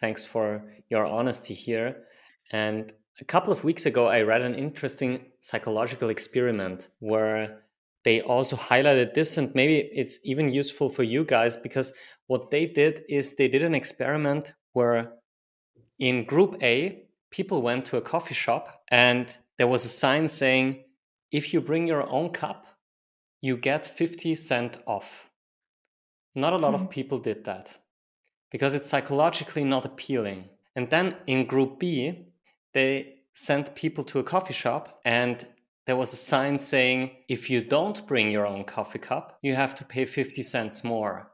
Thanks 0.00 0.24
for 0.24 0.62
your 0.90 1.06
honesty 1.06 1.54
here. 1.54 2.04
And 2.52 2.92
a 3.20 3.24
couple 3.24 3.52
of 3.52 3.64
weeks 3.64 3.86
ago, 3.86 4.08
I 4.08 4.22
read 4.22 4.42
an 4.42 4.54
interesting 4.54 5.26
psychological 5.40 6.08
experiment 6.08 6.88
where 6.98 7.60
they 8.04 8.20
also 8.20 8.56
highlighted 8.56 9.14
this, 9.14 9.38
and 9.38 9.54
maybe 9.54 9.88
it's 9.92 10.18
even 10.24 10.52
useful 10.52 10.88
for 10.88 11.04
you 11.04 11.24
guys 11.24 11.56
because 11.56 11.92
what 12.26 12.50
they 12.50 12.66
did 12.66 13.04
is 13.08 13.36
they 13.36 13.48
did 13.48 13.62
an 13.62 13.74
experiment 13.74 14.52
where 14.72 15.12
in 15.98 16.24
group 16.24 16.56
A, 16.62 17.04
people 17.30 17.62
went 17.62 17.84
to 17.86 17.96
a 17.96 18.02
coffee 18.02 18.34
shop 18.34 18.82
and 18.88 19.36
there 19.58 19.68
was 19.68 19.84
a 19.84 19.88
sign 19.88 20.28
saying, 20.28 20.84
if 21.30 21.52
you 21.52 21.60
bring 21.60 21.86
your 21.86 22.08
own 22.08 22.30
cup, 22.30 22.66
you 23.40 23.56
get 23.56 23.84
50 23.84 24.34
cent 24.34 24.78
off. 24.86 25.30
Not 26.34 26.52
a 26.52 26.56
lot 26.58 26.72
mm. 26.72 26.82
of 26.82 26.90
people 26.90 27.18
did 27.18 27.44
that 27.44 27.76
because 28.50 28.74
it's 28.74 28.88
psychologically 28.88 29.64
not 29.64 29.86
appealing. 29.86 30.48
And 30.76 30.90
then 30.90 31.16
in 31.26 31.46
group 31.46 31.78
B, 31.78 32.26
they 32.74 33.14
sent 33.32 33.74
people 33.74 34.04
to 34.04 34.18
a 34.18 34.24
coffee 34.24 34.52
shop 34.52 35.00
and 35.04 35.46
there 35.86 35.96
was 35.96 36.12
a 36.12 36.16
sign 36.16 36.56
saying 36.56 37.10
if 37.28 37.50
you 37.50 37.62
don't 37.62 38.06
bring 38.06 38.30
your 38.30 38.46
own 38.46 38.64
coffee 38.64 38.98
cup, 38.98 39.38
you 39.42 39.54
have 39.54 39.74
to 39.76 39.84
pay 39.84 40.04
50 40.04 40.42
cents 40.42 40.84
more. 40.84 41.30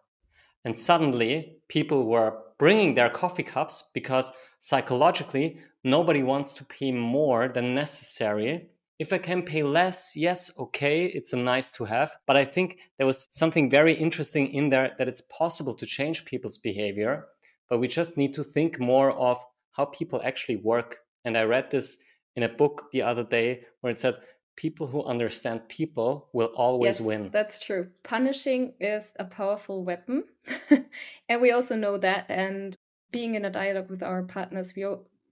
And 0.64 0.79
suddenly, 0.79 1.59
people 1.68 2.07
were 2.07 2.37
bringing 2.59 2.94
their 2.94 3.11
coffee 3.11 3.42
cups 3.42 3.90
because 3.94 4.33
psychologically, 4.59 5.59
nobody 5.85 6.22
wants 6.22 6.53
to 6.55 6.64
pay 6.64 6.92
more 6.92 7.48
than 7.48 7.74
necessary. 7.74 8.68
If 8.98 9.12
I 9.12 9.18
can 9.18 9.42
pay 9.42 9.62
less, 9.62 10.14
yes, 10.14 10.50
okay, 10.59 11.07
it's 11.07 11.33
a 11.33 11.38
nice 11.38 11.70
to 11.72 11.85
have. 11.85 12.14
But 12.26 12.37
I 12.37 12.44
think 12.44 12.79
there 12.98 13.07
was 13.07 13.29
something 13.31 13.70
very 13.70 13.94
interesting 13.94 14.48
in 14.53 14.68
there 14.68 14.94
that 14.98 15.09
it's 15.09 15.22
possible 15.22 15.74
to 15.74 15.87
change 15.87 16.26
people's 16.26 16.59
behavior, 16.59 17.26
but 17.68 17.79
we 17.79 17.88
just 17.88 18.18
need 18.18 18.35
to 18.35 18.44
think 18.44 18.79
more 18.79 19.12
of 19.12 19.42
how 19.72 19.87
people 19.87 20.20
actually 20.22 20.57
work. 20.57 20.98
And 21.24 21.37
I 21.37 21.42
read 21.42 21.70
this 21.70 21.98
in 22.37 22.42
a 22.42 22.48
book 22.48 22.90
the 22.92 23.02
other 23.02 23.24
day 23.24 23.64
where 23.80 23.90
it 23.90 23.98
said 23.98 24.16
people 24.56 24.87
who 24.87 25.02
understand 25.04 25.68
people 25.68 26.28
will 26.33 26.52
always 26.56 26.98
yes, 26.98 27.06
win. 27.06 27.30
That's 27.33 27.59
true. 27.59 27.88
Punishing 28.02 28.74
is 28.78 29.12
a 29.18 29.24
powerful 29.24 29.85
weapon. 29.85 30.24
and 31.28 31.40
we 31.40 31.50
also 31.50 31.76
know 31.76 31.98
that. 31.98 32.26
And 32.28 32.76
being 33.11 33.35
in 33.35 33.44
a 33.44 33.50
dialogue 33.50 33.90
with 33.90 34.02
our 34.02 34.22
partners, 34.22 34.74
we, 34.76 34.87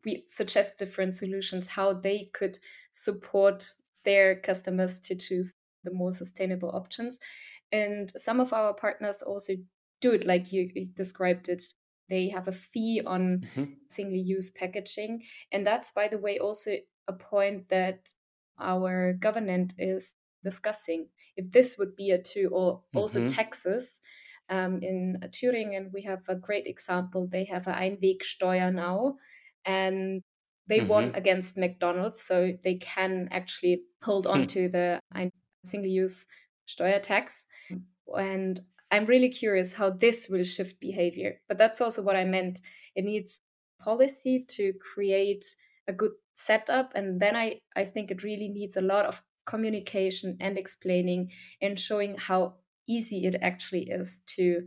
we 0.04 0.24
suggest 0.28 0.78
different 0.78 1.14
solutions 1.14 1.68
how 1.68 1.92
they 1.92 2.30
could 2.32 2.58
support 2.90 3.72
their 4.04 4.36
customers 4.36 4.98
to 5.00 5.14
choose 5.14 5.52
the 5.84 5.92
more 5.92 6.12
sustainable 6.12 6.70
options. 6.70 7.18
And 7.70 8.10
some 8.16 8.40
of 8.40 8.52
our 8.52 8.72
partners 8.72 9.22
also 9.22 9.54
do 10.00 10.12
it 10.12 10.26
like 10.26 10.52
you 10.52 10.70
described 10.94 11.48
it. 11.48 11.62
They 12.08 12.28
have 12.28 12.48
a 12.48 12.52
fee 12.52 13.02
on 13.04 13.44
mm-hmm. 13.56 13.72
single 13.88 14.18
use 14.18 14.50
packaging. 14.50 15.22
And 15.52 15.66
that's, 15.66 15.90
by 15.90 16.08
the 16.08 16.18
way, 16.18 16.38
also 16.38 16.72
a 17.06 17.12
point 17.12 17.68
that 17.68 18.08
our 18.60 19.12
government 19.12 19.74
is 19.78 20.14
discussing 20.42 21.08
if 21.36 21.50
this 21.50 21.76
would 21.78 21.96
be 21.96 22.10
a 22.10 22.22
tool 22.22 22.48
or 22.52 22.82
also 22.94 23.20
mm-hmm. 23.20 23.28
taxes 23.28 24.00
um, 24.50 24.80
in 24.82 25.18
Thüringen 25.26 25.90
we 25.92 26.02
have 26.02 26.20
a 26.28 26.34
great 26.34 26.66
example 26.66 27.28
they 27.30 27.44
have 27.44 27.66
an 27.66 27.74
Einwegsteuer 27.74 28.72
now 28.72 29.16
and 29.64 30.22
they 30.68 30.80
mm-hmm. 30.80 30.88
won 30.88 31.12
against 31.14 31.56
McDonald's 31.56 32.20
so 32.20 32.52
they 32.62 32.74
can 32.74 33.28
actually 33.30 33.82
hold 34.02 34.26
on 34.26 34.40
hmm. 34.40 34.46
to 34.46 34.68
the 34.68 35.00
single-use 35.64 36.26
Steuer 36.66 37.00
tax 37.00 37.46
and 38.16 38.60
I'm 38.90 39.04
really 39.04 39.28
curious 39.28 39.74
how 39.74 39.90
this 39.90 40.28
will 40.28 40.44
shift 40.44 40.80
behavior 40.80 41.40
but 41.48 41.58
that's 41.58 41.80
also 41.80 42.02
what 42.02 42.16
I 42.16 42.24
meant. 42.24 42.60
It 42.94 43.04
needs 43.04 43.40
policy 43.80 44.44
to 44.48 44.72
create 44.74 45.44
a 45.86 45.92
good 45.92 46.12
setup 46.34 46.92
and 46.94 47.20
then 47.20 47.34
i 47.34 47.58
i 47.76 47.84
think 47.84 48.10
it 48.10 48.22
really 48.22 48.48
needs 48.48 48.76
a 48.76 48.80
lot 48.80 49.06
of 49.06 49.22
communication 49.48 50.36
and 50.40 50.58
explaining 50.58 51.30
and 51.62 51.78
showing 51.78 52.14
how 52.16 52.54
easy 52.86 53.26
it 53.26 53.36
actually 53.40 53.88
is 53.88 54.22
to 54.26 54.66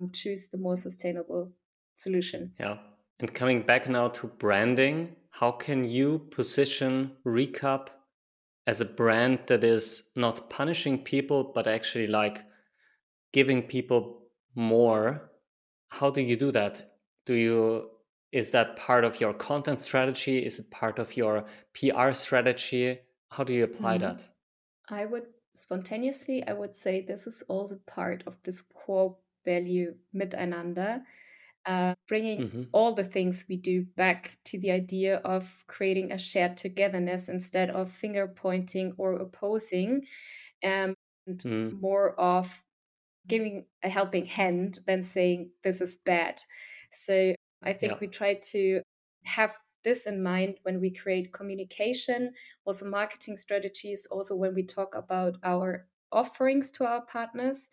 um, 0.00 0.10
choose 0.12 0.48
the 0.48 0.58
more 0.58 0.76
sustainable 0.76 1.52
solution. 1.94 2.52
Yeah. 2.58 2.78
And 3.20 3.32
coming 3.32 3.62
back 3.62 3.88
now 3.88 4.08
to 4.08 4.26
branding 4.26 5.14
how 5.30 5.52
can 5.52 5.84
you 5.84 6.18
position 6.30 7.12
Recup 7.24 7.88
as 8.66 8.80
a 8.80 8.84
brand 8.84 9.38
that 9.46 9.64
is 9.64 10.10
not 10.16 10.50
punishing 10.50 10.98
people 10.98 11.52
but 11.54 11.66
actually 11.66 12.06
like 12.06 12.44
giving 13.32 13.62
people 13.62 14.22
more 14.54 15.30
how 15.88 16.10
do 16.10 16.20
you 16.20 16.36
do 16.36 16.50
that 16.50 16.82
do 17.26 17.34
you 17.34 17.90
is 18.32 18.50
that 18.52 18.76
part 18.76 19.04
of 19.04 19.20
your 19.20 19.34
content 19.34 19.78
strategy? 19.78 20.38
Is 20.38 20.58
it 20.58 20.70
part 20.70 20.98
of 20.98 21.16
your 21.16 21.44
PR 21.74 22.12
strategy? 22.12 22.98
How 23.30 23.44
do 23.44 23.52
you 23.52 23.64
apply 23.64 23.98
mm-hmm. 23.98 24.16
that? 24.16 24.28
I 24.88 25.04
would 25.04 25.26
spontaneously, 25.54 26.42
I 26.46 26.54
would 26.54 26.74
say 26.74 27.02
this 27.02 27.26
is 27.26 27.42
also 27.46 27.78
part 27.86 28.24
of 28.26 28.38
this 28.42 28.62
core 28.62 29.16
value 29.44 29.94
miteinander, 30.14 31.02
uh, 31.66 31.94
bringing 32.08 32.40
mm-hmm. 32.40 32.62
all 32.72 32.94
the 32.94 33.04
things 33.04 33.44
we 33.48 33.58
do 33.58 33.84
back 33.96 34.38
to 34.46 34.58
the 34.58 34.70
idea 34.70 35.16
of 35.18 35.64
creating 35.66 36.10
a 36.10 36.18
shared 36.18 36.56
togetherness 36.56 37.28
instead 37.28 37.68
of 37.68 37.90
finger 37.90 38.26
pointing 38.26 38.94
or 38.96 39.12
opposing, 39.14 40.06
um, 40.64 40.94
and 41.26 41.38
mm. 41.40 41.80
more 41.80 42.18
of 42.18 42.62
giving 43.26 43.64
a 43.82 43.88
helping 43.88 44.26
hand 44.26 44.80
than 44.86 45.02
saying 45.02 45.50
this 45.62 45.80
is 45.80 45.96
bad. 45.96 46.42
So 46.90 47.34
I 47.62 47.72
think 47.72 47.92
yeah. 47.92 47.98
we 48.00 48.06
try 48.08 48.34
to 48.52 48.82
have 49.24 49.56
this 49.84 50.06
in 50.06 50.22
mind 50.22 50.56
when 50.62 50.80
we 50.80 50.90
create 50.90 51.32
communication, 51.32 52.32
also 52.64 52.86
marketing 52.86 53.36
strategies, 53.36 54.06
also 54.10 54.36
when 54.36 54.54
we 54.54 54.62
talk 54.62 54.94
about 54.94 55.36
our 55.42 55.86
offerings 56.12 56.70
to 56.72 56.84
our 56.84 57.02
partners. 57.02 57.68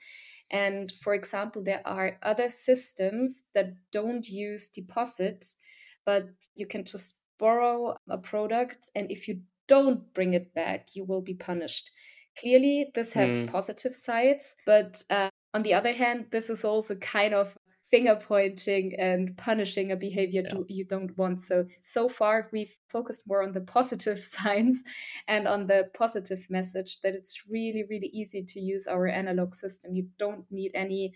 And 0.52 0.92
for 1.02 1.14
example, 1.14 1.64
there 1.64 1.82
are 1.86 2.18
other 2.24 2.50
systems 2.50 3.44
that 3.54 3.74
don't 3.92 4.28
use 4.28 4.70
deposits, 4.70 5.58
but 6.06 6.30
you 6.56 6.66
can 6.66 6.84
just 6.84 7.18
borrow 7.40 7.96
a 8.10 8.18
product, 8.18 8.90
and 8.96 9.10
if 9.12 9.28
you 9.28 9.42
don't 9.68 10.14
bring 10.14 10.34
it 10.34 10.54
back, 10.54 10.90
you 10.96 11.06
will 11.06 11.22
be 11.22 11.36
punished. 11.36 11.92
Clearly, 12.38 12.92
this 12.96 13.14
has 13.14 13.38
mm. 13.38 13.52
positive 13.52 13.94
sides, 13.94 14.56
but 14.66 15.04
uh, 15.10 15.30
on 15.54 15.64
the 15.64 15.74
other 15.74 15.94
hand, 15.94 16.28
this 16.32 16.50
is 16.50 16.64
also 16.64 16.96
kind 16.96 17.34
of 17.34 17.58
finger 17.90 18.16
pointing 18.16 18.94
and 19.00 19.36
punishing 19.36 19.92
a 19.92 19.96
behavior 19.96 20.44
yeah. 20.46 20.60
you 20.68 20.86
don't 20.86 21.18
want. 21.18 21.42
So, 21.42 21.66
so 21.84 22.08
far, 22.08 22.48
we've 22.52 22.76
focused 22.88 23.28
more 23.28 23.42
on 23.42 23.54
the 23.54 23.62
positive 23.62 24.20
signs 24.36 24.84
and 25.28 25.48
on 25.48 25.68
the 25.68 25.90
positive 25.98 26.46
message 26.50 27.02
that 27.02 27.16
it's 27.16 27.44
really, 27.50 27.84
really 27.90 28.08
easy 28.14 28.44
to 28.44 28.60
use 28.60 28.88
our 28.88 29.08
analog 29.08 29.56
system. 29.56 29.96
You 29.96 30.08
don't 30.18 30.46
need 30.52 30.72
any 30.76 31.14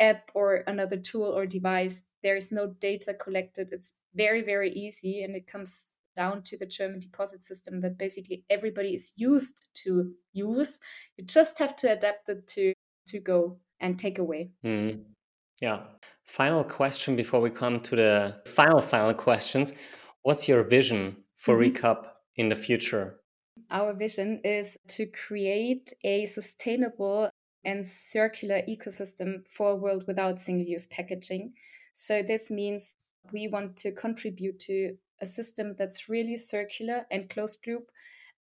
app 0.00 0.30
or 0.34 0.64
another 0.66 0.96
tool 0.96 1.30
or 1.30 1.46
device. 1.46 2.02
There 2.22 2.36
is 2.36 2.50
no 2.52 2.66
data 2.66 3.14
collected. 3.14 3.68
It's 3.70 3.94
very, 4.14 4.42
very 4.42 4.72
easy. 4.72 5.22
And 5.22 5.36
it 5.36 5.46
comes 5.46 5.92
down 6.16 6.42
to 6.42 6.58
the 6.58 6.66
German 6.66 6.98
deposit 6.98 7.44
system 7.44 7.82
that 7.82 7.98
basically 7.98 8.44
everybody 8.50 8.94
is 8.94 9.12
used 9.16 9.68
to 9.84 10.12
use. 10.32 10.80
You 11.16 11.24
just 11.24 11.58
have 11.58 11.76
to 11.76 11.92
adapt 11.92 12.28
it 12.28 12.46
to 12.48 12.72
to 13.08 13.20
go 13.20 13.58
and 13.80 13.98
take 13.98 14.18
away. 14.18 14.50
Mm. 14.64 15.02
Yeah. 15.60 15.80
Final 16.24 16.64
question 16.64 17.16
before 17.16 17.40
we 17.40 17.50
come 17.50 17.80
to 17.80 17.96
the 17.96 18.42
final, 18.46 18.80
final 18.80 19.14
questions. 19.14 19.72
What's 20.22 20.48
your 20.48 20.64
vision 20.64 21.16
for 21.36 21.54
mm-hmm. 21.54 21.76
Recup 21.76 22.06
in 22.36 22.48
the 22.48 22.54
future? 22.54 23.20
Our 23.70 23.94
vision 23.94 24.40
is 24.44 24.76
to 24.88 25.06
create 25.06 25.92
a 26.04 26.26
sustainable 26.26 27.30
and 27.64 27.86
circular 27.86 28.62
ecosystem 28.68 29.46
for 29.48 29.70
a 29.70 29.76
world 29.76 30.04
without 30.06 30.40
single 30.40 30.66
use 30.66 30.86
packaging. 30.86 31.54
So, 31.92 32.22
this 32.22 32.50
means 32.50 32.96
we 33.32 33.48
want 33.48 33.76
to 33.78 33.92
contribute 33.92 34.58
to 34.60 34.96
a 35.20 35.26
system 35.26 35.74
that's 35.78 36.08
really 36.08 36.36
circular 36.36 37.06
and 37.10 37.28
closed 37.30 37.66
loop 37.66 37.90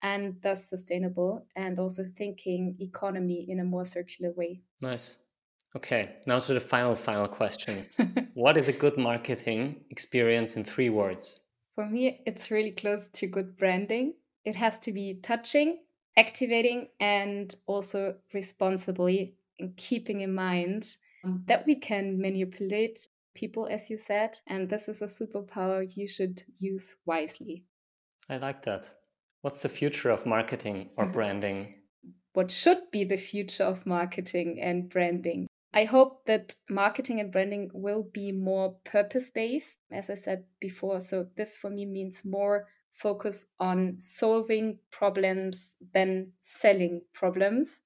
and 0.02 0.36
thus 0.42 0.68
sustainable, 0.68 1.46
and 1.56 1.78
also 1.78 2.02
thinking 2.04 2.76
economy 2.78 3.46
in 3.48 3.58
a 3.60 3.64
more 3.64 3.86
circular 3.86 4.32
way. 4.32 4.60
Nice. 4.82 5.16
Okay, 5.76 6.16
now 6.26 6.38
to 6.38 6.54
the 6.54 6.60
final, 6.60 6.94
final 6.94 7.26
questions. 7.26 7.98
what 8.34 8.56
is 8.56 8.68
a 8.68 8.72
good 8.72 8.96
marketing 8.96 9.84
experience 9.90 10.56
in 10.56 10.64
three 10.64 10.88
words? 10.88 11.40
For 11.74 11.86
me, 11.86 12.22
it's 12.26 12.50
really 12.50 12.70
close 12.70 13.08
to 13.08 13.26
good 13.26 13.56
branding. 13.56 14.14
It 14.44 14.54
has 14.54 14.78
to 14.80 14.92
be 14.92 15.18
touching, 15.22 15.78
activating, 16.16 16.88
and 17.00 17.54
also 17.66 18.14
responsibly, 18.32 19.34
and 19.58 19.76
keeping 19.76 20.20
in 20.20 20.34
mind 20.34 20.96
that 21.46 21.64
we 21.66 21.74
can 21.74 22.20
manipulate 22.20 23.08
people, 23.34 23.66
as 23.70 23.88
you 23.88 23.96
said, 23.96 24.36
and 24.46 24.68
this 24.68 24.88
is 24.88 25.00
a 25.00 25.06
superpower 25.06 25.84
you 25.96 26.06
should 26.06 26.42
use 26.58 26.94
wisely. 27.06 27.64
I 28.28 28.36
like 28.36 28.62
that. 28.62 28.90
What's 29.40 29.62
the 29.62 29.68
future 29.68 30.10
of 30.10 30.26
marketing 30.26 30.90
or 30.96 31.06
branding? 31.12 31.74
what 32.34 32.50
should 32.50 32.90
be 32.90 33.04
the 33.04 33.16
future 33.16 33.64
of 33.64 33.86
marketing 33.86 34.58
and 34.60 34.88
branding? 34.88 35.46
I 35.74 35.84
hope 35.84 36.24
that 36.26 36.54
marketing 36.70 37.18
and 37.18 37.32
branding 37.32 37.68
will 37.74 38.04
be 38.04 38.30
more 38.30 38.76
purpose 38.84 39.28
based, 39.30 39.80
as 39.90 40.08
I 40.08 40.14
said 40.14 40.44
before. 40.60 41.00
So, 41.00 41.26
this 41.36 41.58
for 41.58 41.68
me 41.68 41.84
means 41.84 42.24
more 42.24 42.68
focus 42.92 43.46
on 43.58 43.96
solving 43.98 44.78
problems 44.92 45.74
than 45.92 46.30
selling 46.40 47.02
problems. 47.12 47.80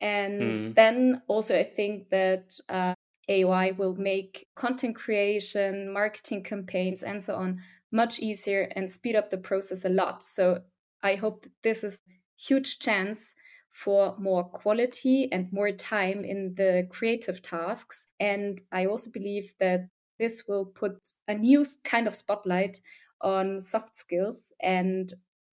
And 0.00 0.56
mm. 0.56 0.74
then 0.74 1.22
also, 1.28 1.56
I 1.56 1.62
think 1.62 2.10
that 2.10 2.58
uh, 2.68 2.94
AI 3.28 3.70
will 3.70 3.94
make 3.94 4.48
content 4.56 4.96
creation, 4.96 5.92
marketing 5.92 6.42
campaigns, 6.42 7.04
and 7.04 7.22
so 7.22 7.36
on 7.36 7.60
much 7.92 8.18
easier 8.18 8.72
and 8.74 8.90
speed 8.90 9.14
up 9.14 9.30
the 9.30 9.38
process 9.38 9.84
a 9.84 9.88
lot. 9.88 10.24
So, 10.24 10.62
I 11.04 11.14
hope 11.14 11.42
that 11.42 11.52
this 11.62 11.84
is 11.84 12.00
huge 12.36 12.80
chance 12.80 13.36
for 13.72 14.14
more 14.18 14.44
quality 14.44 15.30
and 15.32 15.52
more 15.52 15.72
time 15.72 16.24
in 16.24 16.54
the 16.56 16.86
creative 16.90 17.40
tasks. 17.40 18.08
And 18.20 18.60
I 18.70 18.86
also 18.86 19.10
believe 19.10 19.54
that 19.58 19.88
this 20.18 20.44
will 20.46 20.66
put 20.66 21.14
a 21.26 21.34
new 21.34 21.64
kind 21.82 22.06
of 22.06 22.14
spotlight 22.14 22.80
on 23.22 23.60
soft 23.60 23.96
skills 23.96 24.52
and 24.60 25.12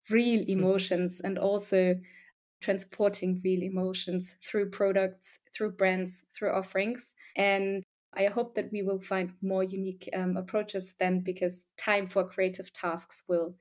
real 0.09 0.43
hmm. 0.43 0.49
emotions 0.49 1.21
and 1.23 1.37
also 1.37 1.95
transporting 2.61 3.39
real 3.43 3.63
emotions 3.63 4.35
through 4.43 4.69
products, 4.69 5.39
through 5.55 5.71
brands, 5.71 6.25
through 6.35 6.51
offerings. 6.51 7.15
And 7.37 7.83
I 8.13 8.25
hope 8.25 8.55
that 8.55 8.71
we 8.71 8.81
will 8.81 8.99
find 8.99 9.33
more 9.41 9.63
unique 9.63 10.09
um, 10.13 10.35
approaches 10.35 10.95
then 10.99 11.21
because 11.21 11.67
time 11.77 12.07
for 12.07 12.27
creative 12.27 12.73
tasks 12.73 13.23
will 13.29 13.55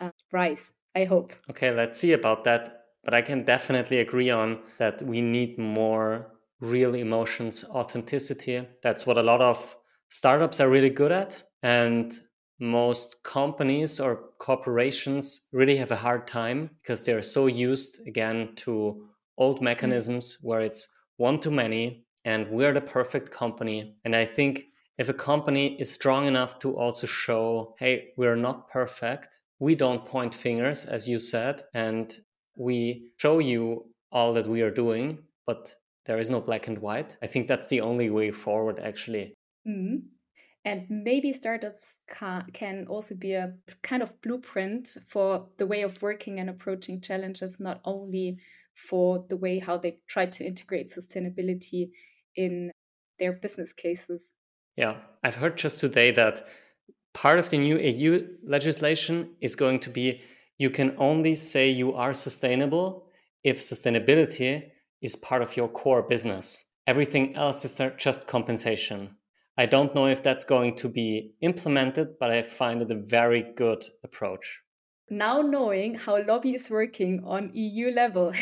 uh, 0.00 0.10
rise. 0.32 0.72
I 0.94 1.04
hope. 1.04 1.32
Okay, 1.50 1.70
let's 1.72 2.00
see 2.00 2.12
about 2.12 2.44
that. 2.44 2.77
But 3.08 3.14
I 3.14 3.22
can 3.22 3.42
definitely 3.42 4.00
agree 4.00 4.28
on 4.28 4.58
that 4.76 5.00
we 5.00 5.22
need 5.22 5.58
more 5.58 6.34
real 6.60 6.94
emotions, 6.94 7.64
authenticity. 7.64 8.68
That's 8.82 9.06
what 9.06 9.16
a 9.16 9.22
lot 9.22 9.40
of 9.40 9.74
startups 10.10 10.60
are 10.60 10.68
really 10.68 10.90
good 10.90 11.10
at. 11.10 11.42
And 11.62 12.12
most 12.60 13.22
companies 13.22 13.98
or 13.98 14.28
corporations 14.38 15.48
really 15.54 15.76
have 15.76 15.90
a 15.90 15.96
hard 15.96 16.26
time 16.26 16.68
because 16.82 17.02
they're 17.02 17.22
so 17.22 17.46
used 17.46 18.06
again 18.06 18.50
to 18.56 19.08
old 19.38 19.62
mechanisms 19.62 20.36
where 20.42 20.60
it's 20.60 20.86
one 21.16 21.40
to 21.40 21.50
many 21.50 22.04
and 22.26 22.46
we're 22.50 22.74
the 22.74 22.80
perfect 22.82 23.30
company 23.30 23.96
and 24.04 24.14
i 24.14 24.24
think 24.24 24.64
if 24.98 25.08
a 25.08 25.14
company 25.14 25.80
is 25.80 25.90
strong 25.90 26.26
enough 26.26 26.58
to 26.58 26.76
also 26.76 27.06
show 27.06 27.74
hey 27.78 28.08
we're 28.16 28.36
not 28.36 28.68
perfect 28.68 29.40
we 29.60 29.76
don't 29.76 30.04
point 30.04 30.34
fingers 30.34 30.84
as 30.84 31.08
you 31.08 31.18
said 31.18 31.62
and 31.74 32.18
we 32.58 33.10
show 33.16 33.38
you 33.38 33.86
all 34.12 34.32
that 34.32 34.46
we 34.46 34.60
are 34.60 34.70
doing 34.70 35.18
but 35.46 35.74
there 36.04 36.18
is 36.18 36.30
no 36.30 36.40
black 36.40 36.66
and 36.66 36.78
white 36.78 37.16
i 37.22 37.26
think 37.26 37.46
that's 37.46 37.68
the 37.68 37.80
only 37.80 38.10
way 38.10 38.30
forward 38.30 38.78
actually 38.80 39.34
mm-hmm. 39.66 39.96
And 40.64 40.84
maybe 40.90 41.32
startups 41.32 41.98
can 42.52 42.86
also 42.88 43.14
be 43.14 43.32
a 43.32 43.54
kind 43.82 44.02
of 44.02 44.20
blueprint 44.20 44.98
for 45.08 45.46
the 45.56 45.66
way 45.66 45.80
of 45.80 46.02
working 46.02 46.40
and 46.40 46.50
approaching 46.50 47.00
challenges, 47.00 47.58
not 47.58 47.80
only 47.86 48.38
for 48.74 49.24
the 49.30 49.36
way 49.36 49.60
how 49.60 49.78
they 49.78 49.98
try 50.08 50.26
to 50.26 50.44
integrate 50.44 50.90
sustainability 50.90 51.90
in 52.36 52.70
their 53.18 53.32
business 53.32 53.72
cases. 53.72 54.32
Yeah, 54.76 54.96
I've 55.24 55.36
heard 55.36 55.56
just 55.56 55.80
today 55.80 56.10
that 56.12 56.46
part 57.14 57.38
of 57.38 57.50
the 57.50 57.58
new 57.58 57.78
EU 57.78 58.28
legislation 58.44 59.30
is 59.40 59.56
going 59.56 59.80
to 59.80 59.90
be 59.90 60.20
you 60.58 60.70
can 60.70 60.94
only 60.98 61.34
say 61.34 61.70
you 61.70 61.94
are 61.94 62.12
sustainable 62.12 63.06
if 63.44 63.60
sustainability 63.60 64.70
is 65.00 65.16
part 65.16 65.40
of 65.40 65.56
your 65.56 65.68
core 65.68 66.02
business. 66.02 66.64
Everything 66.86 67.36
else 67.36 67.64
is 67.64 67.80
just 67.96 68.26
compensation. 68.26 69.16
I 69.56 69.66
don't 69.66 69.94
know 69.94 70.06
if 70.06 70.22
that's 70.22 70.44
going 70.44 70.76
to 70.76 70.88
be 70.88 71.34
implemented, 71.40 72.18
but 72.18 72.30
I 72.30 72.42
find 72.42 72.82
it 72.82 72.90
a 72.90 72.96
very 72.96 73.42
good 73.56 73.84
approach. 74.04 74.62
Now, 75.10 75.40
knowing 75.40 75.94
how 75.94 76.22
lobby 76.22 76.54
is 76.54 76.68
working 76.68 77.22
on 77.24 77.50
EU 77.54 77.90
level 77.90 78.32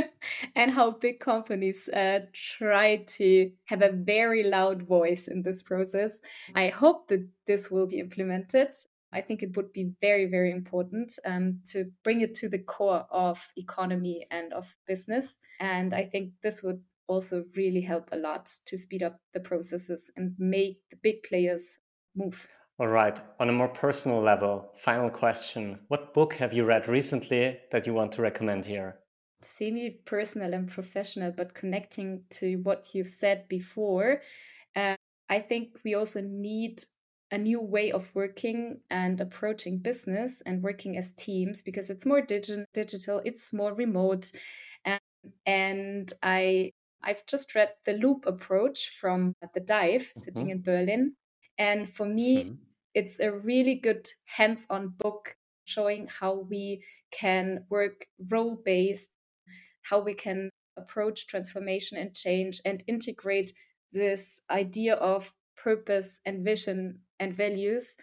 and 0.54 0.70
how 0.70 0.92
big 0.92 1.18
companies 1.18 1.88
uh, 1.88 2.20
try 2.32 3.04
to 3.18 3.50
have 3.64 3.82
a 3.82 3.90
very 3.90 4.44
loud 4.44 4.82
voice 4.82 5.26
in 5.26 5.42
this 5.42 5.62
process, 5.62 6.20
I 6.54 6.68
hope 6.68 7.08
that 7.08 7.26
this 7.46 7.72
will 7.72 7.88
be 7.88 7.98
implemented. 7.98 8.68
I 9.12 9.20
think 9.20 9.42
it 9.42 9.56
would 9.56 9.72
be 9.72 9.92
very, 10.00 10.26
very 10.26 10.50
important 10.50 11.18
um, 11.26 11.60
to 11.66 11.90
bring 12.02 12.22
it 12.22 12.34
to 12.36 12.48
the 12.48 12.58
core 12.58 13.06
of 13.10 13.52
economy 13.56 14.26
and 14.30 14.52
of 14.52 14.74
business. 14.86 15.36
And 15.60 15.94
I 15.94 16.04
think 16.04 16.32
this 16.42 16.62
would 16.62 16.80
also 17.08 17.44
really 17.56 17.82
help 17.82 18.08
a 18.12 18.16
lot 18.16 18.50
to 18.66 18.76
speed 18.76 19.02
up 19.02 19.20
the 19.34 19.40
processes 19.40 20.10
and 20.16 20.34
make 20.38 20.80
the 20.90 20.96
big 21.02 21.22
players 21.24 21.78
move. 22.16 22.48
All 22.78 22.88
right. 22.88 23.20
On 23.38 23.48
a 23.48 23.52
more 23.52 23.68
personal 23.68 24.20
level, 24.20 24.72
final 24.76 25.10
question. 25.10 25.78
What 25.88 26.14
book 26.14 26.32
have 26.34 26.52
you 26.52 26.64
read 26.64 26.88
recently 26.88 27.58
that 27.70 27.86
you 27.86 27.92
want 27.92 28.12
to 28.12 28.22
recommend 28.22 28.64
here? 28.64 28.96
Semi 29.42 29.90
personal 29.90 30.54
and 30.54 30.68
professional, 30.68 31.32
but 31.32 31.54
connecting 31.54 32.22
to 32.30 32.56
what 32.62 32.88
you've 32.94 33.08
said 33.08 33.46
before, 33.48 34.22
uh, 34.74 34.94
I 35.28 35.40
think 35.40 35.78
we 35.84 35.94
also 35.94 36.20
need 36.20 36.82
a 37.32 37.38
new 37.38 37.60
way 37.60 37.90
of 37.90 38.14
working 38.14 38.80
and 38.90 39.20
approaching 39.20 39.78
business 39.78 40.42
and 40.44 40.62
working 40.62 40.98
as 40.98 41.12
teams 41.12 41.62
because 41.62 41.88
it's 41.88 42.04
more 42.04 42.20
digi- 42.20 42.64
digital, 42.74 43.22
it's 43.24 43.52
more 43.52 43.74
remote. 43.74 44.30
Um, 44.84 44.98
and 45.46 46.12
I 46.22 46.72
I've 47.02 47.26
just 47.26 47.54
read 47.54 47.70
The 47.84 47.94
Loop 47.94 48.26
Approach 48.26 48.90
from 49.00 49.34
The 49.54 49.60
Dive, 49.60 50.02
mm-hmm. 50.02 50.20
sitting 50.20 50.50
in 50.50 50.62
Berlin. 50.62 51.14
And 51.58 51.88
for 51.88 52.06
me, 52.06 52.44
mm-hmm. 52.44 52.54
it's 52.94 53.18
a 53.18 53.32
really 53.32 53.74
good 53.74 54.06
hands 54.26 54.66
on 54.70 54.94
book 54.96 55.36
showing 55.64 56.08
how 56.20 56.46
we 56.48 56.84
can 57.10 57.64
work 57.70 58.06
role 58.30 58.60
based, 58.64 59.10
how 59.82 60.00
we 60.00 60.14
can 60.14 60.50
approach 60.76 61.26
transformation 61.26 61.98
and 61.98 62.14
change 62.14 62.60
and 62.64 62.84
integrate 62.86 63.52
this 63.92 64.40
idea 64.50 64.94
of 64.94 65.32
purpose 65.56 66.20
and 66.24 66.44
vision 66.44 67.00
and 67.22 67.36
values 67.36 67.96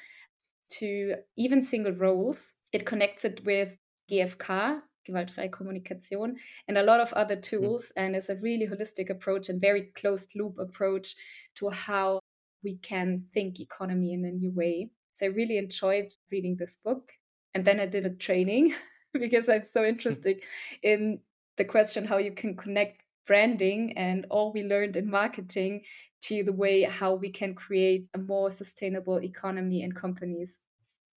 to 0.69 1.15
even 1.37 1.61
single 1.61 1.93
roles. 1.93 2.55
It 2.71 2.85
connects 2.85 3.25
it 3.25 3.43
with 3.45 3.75
GFK, 4.09 4.81
gewaltfreie 5.07 5.49
Kommunikation, 5.49 6.37
and 6.67 6.77
a 6.77 6.83
lot 6.83 6.99
of 6.99 7.11
other 7.13 7.35
mm. 7.35 7.41
tools. 7.41 7.91
And 7.95 8.15
it's 8.15 8.29
a 8.29 8.35
really 8.35 8.67
holistic 8.67 9.09
approach 9.09 9.49
and 9.49 9.59
very 9.59 9.91
closed 9.95 10.31
loop 10.35 10.57
approach 10.59 11.15
to 11.55 11.69
how 11.69 12.19
we 12.63 12.77
can 12.77 13.25
think 13.33 13.59
economy 13.59 14.13
in 14.13 14.25
a 14.25 14.31
new 14.31 14.51
way. 14.51 14.89
So 15.13 15.25
I 15.25 15.29
really 15.29 15.57
enjoyed 15.57 16.13
reading 16.31 16.55
this 16.57 16.77
book. 16.77 17.11
And 17.53 17.65
then 17.65 17.79
I 17.79 17.87
did 17.87 18.05
a 18.05 18.11
training 18.11 18.73
because 19.13 19.49
I'm 19.49 19.63
so 19.63 19.83
interested 19.93 20.41
in 20.83 21.19
the 21.57 21.65
question 21.65 22.05
how 22.05 22.17
you 22.17 22.31
can 22.31 22.55
connect 22.55 23.01
branding 23.29 23.93
and 23.95 24.25
all 24.31 24.51
we 24.51 24.63
learned 24.63 24.95
in 24.95 25.07
marketing 25.07 25.81
to 26.19 26.43
the 26.43 26.51
way 26.51 26.81
how 26.81 27.13
we 27.13 27.29
can 27.29 27.53
create 27.53 28.07
a 28.15 28.17
more 28.17 28.49
sustainable 28.49 29.21
economy 29.21 29.83
in 29.83 29.91
companies. 29.91 30.61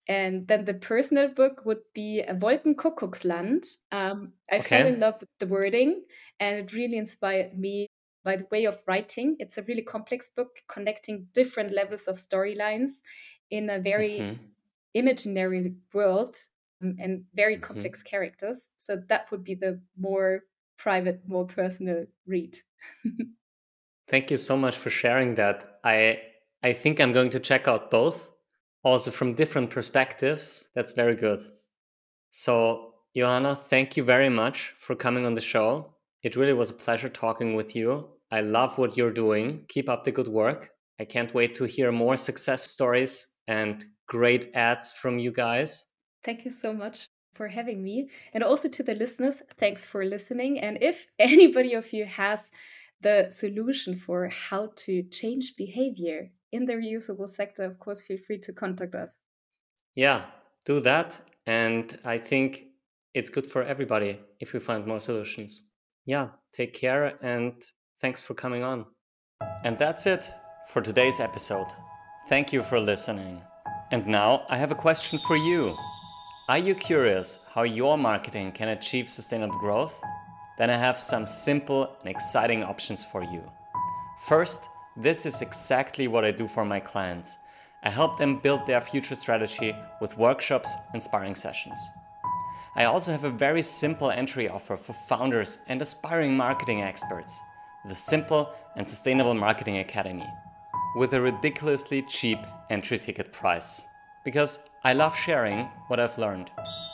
And 0.07 0.46
then 0.46 0.66
the 0.66 0.75
personal 0.75 1.29
book 1.29 1.62
would 1.64 1.85
be 1.94 2.22
Wolkenkuckucksland. 2.29 3.64
Um, 3.90 4.35
I 4.51 4.57
okay. 4.57 4.68
fell 4.68 4.87
in 4.87 5.01
love 5.01 5.14
with 5.20 5.31
the 5.38 5.46
wording 5.46 6.03
and 6.38 6.59
it 6.59 6.75
really 6.75 6.98
inspired 6.98 7.59
me 7.59 7.87
by 8.22 8.37
the 8.37 8.46
way 8.51 8.66
of 8.66 8.83
writing. 8.87 9.37
It's 9.38 9.57
a 9.57 9.62
really 9.62 9.83
complex 9.83 10.29
book 10.29 10.59
connecting 10.68 11.29
different 11.33 11.72
levels 11.72 12.09
of 12.09 12.16
storylines 12.16 13.01
in 13.51 13.70
a 13.70 13.79
very 13.79 14.18
mm-hmm. 14.18 14.42
imaginary 14.92 15.72
world 15.94 16.37
um, 16.83 16.94
and 17.01 17.25
very 17.35 17.55
mm-hmm. 17.55 17.64
complex 17.64 18.03
characters. 18.03 18.68
So 18.77 19.01
that 19.09 19.31
would 19.31 19.44
be 19.44 19.55
the 19.55 19.81
more 19.98 20.42
private, 20.83 21.21
more 21.29 21.47
personal 21.47 22.05
read. 22.27 22.57
Thank 24.09 24.31
you 24.31 24.37
so 24.37 24.57
much 24.57 24.77
for 24.77 24.90
sharing 24.90 25.37
that. 25.37 25.79
I 25.85 26.21
I 26.62 26.73
think 26.73 27.01
I'm 27.01 27.12
going 27.12 27.31
to 27.31 27.40
check 27.40 27.68
out 27.68 27.90
both 27.90 28.31
also 28.85 29.11
from 29.11 29.35
different 29.35 29.71
perspectives. 29.71 30.68
That's 30.75 30.92
very 30.92 31.14
good. 31.14 31.40
So, 32.31 32.95
Johanna, 33.16 33.55
thank 33.55 33.97
you 33.97 34.05
very 34.05 34.29
much 34.29 34.75
for 34.79 34.95
coming 34.97 35.25
on 35.27 35.35
the 35.35 35.40
show. 35.40 35.95
It 36.23 36.37
really 36.37 36.53
was 36.53 36.71
a 36.71 36.83
pleasure 36.85 37.09
talking 37.09 37.55
with 37.55 37.77
you. 37.77 38.09
I 38.31 38.40
love 38.40 38.79
what 38.79 38.97
you're 38.97 39.12
doing. 39.12 39.64
Keep 39.68 39.88
up 39.88 40.05
the 40.05 40.12
good 40.12 40.29
work. 40.29 40.71
I 41.01 41.05
can't 41.05 41.35
wait 41.35 41.55
to 41.55 41.64
hear 41.64 41.92
more 41.92 42.16
success 42.16 42.71
stories 42.71 43.27
and 43.49 43.85
great 44.09 44.51
ads 44.55 44.92
from 44.92 45.18
you 45.18 45.33
guys. 45.33 45.87
Thank 46.25 46.45
you 46.45 46.51
so 46.51 46.73
much 46.73 47.09
for 47.35 47.49
having 47.49 47.83
me. 47.83 48.09
And 48.33 48.42
also 48.45 48.68
to 48.68 48.83
the 48.83 48.95
listeners, 48.95 49.42
thanks 49.59 49.85
for 49.85 50.05
listening. 50.05 50.61
And 50.61 50.78
if 50.80 51.07
anybody 51.18 51.74
of 51.74 51.93
you 51.93 52.05
has 52.05 52.51
the 53.01 53.28
solution 53.30 53.97
for 53.97 54.28
how 54.28 54.70
to 54.76 55.03
change 55.05 55.55
behavior 55.57 56.30
in 56.53 56.66
the 56.66 56.74
reusable 56.74 57.28
sector, 57.28 57.64
of 57.64 57.78
course, 57.78 58.01
feel 58.01 58.18
free 58.18 58.39
to 58.39 58.53
contact 58.53 58.95
us. 58.95 59.20
Yeah, 59.95 60.22
do 60.64 60.80
that. 60.80 61.20
And 61.47 61.99
I 62.05 62.18
think 62.18 62.66
it's 63.14 63.28
good 63.28 63.47
for 63.47 63.62
everybody 63.62 64.20
if 64.41 64.53
we 64.53 64.61
find 64.61 64.87
more 64.87 65.01
solutions. 65.01 65.68
Yeah, 66.07 66.28
take 66.53 66.74
care 66.74 67.18
and 67.22 67.62
thanks 68.01 68.20
for 68.20 68.35
coming 68.35 68.62
on. 68.62 68.87
And 69.64 69.78
that's 69.78 70.07
it 70.07 70.30
for 70.68 70.80
today's 70.80 71.20
episode. 71.20 71.66
Thank 72.28 72.53
you 72.53 72.62
for 72.62 72.80
listening. 72.80 73.43
And 73.91 74.07
now 74.07 74.47
I 74.49 74.57
have 74.57 74.70
a 74.70 74.76
question 74.76 75.18
for 75.26 75.37
you. 75.37 75.76
Are 76.53 76.59
you 76.59 76.74
curious 76.74 77.40
how 77.55 77.62
your 77.62 77.96
marketing 77.96 78.53
can 78.53 78.68
achieve 78.68 79.09
sustainable 79.09 79.59
growth? 79.59 79.98
Then 80.59 80.68
I 80.68 80.76
have 80.76 81.00
some 81.00 81.26
simple 81.26 81.96
and 82.00 82.11
exciting 82.11 82.62
options 82.62 83.03
for 83.03 83.22
you. 83.22 83.42
First, 84.26 84.68
this 84.94 85.24
is 85.24 85.40
exactly 85.40 86.09
what 86.09 86.26
I 86.26 86.30
do 86.30 86.46
for 86.46 86.66
my 86.66 86.78
clients. 86.78 87.38
I 87.84 87.88
help 87.88 88.18
them 88.18 88.38
build 88.38 88.66
their 88.66 88.82
future 88.82 89.14
strategy 89.14 89.74
with 90.03 90.18
workshops 90.18 90.76
and 90.92 91.03
sparring 91.03 91.34
sessions. 91.34 91.78
I 92.76 92.84
also 92.84 93.12
have 93.12 93.24
a 93.24 93.30
very 93.30 93.62
simple 93.62 94.11
entry 94.11 94.50
offer 94.50 94.76
for 94.76 94.92
founders 94.92 95.61
and 95.68 95.80
aspiring 95.80 96.36
marketing 96.36 96.82
experts 96.82 97.40
the 97.88 97.94
Simple 97.94 98.50
and 98.76 98.86
Sustainable 98.86 99.32
Marketing 99.32 99.78
Academy 99.78 100.28
with 100.96 101.14
a 101.14 101.20
ridiculously 101.22 102.03
cheap 102.03 102.40
entry 102.68 102.98
ticket 102.98 103.32
price. 103.32 103.86
Because 104.25 104.61
I 104.85 104.93
love 104.93 105.16
sharing 105.16 105.68
what 105.89 106.01
I've 106.01 106.18
learned. 106.18 106.51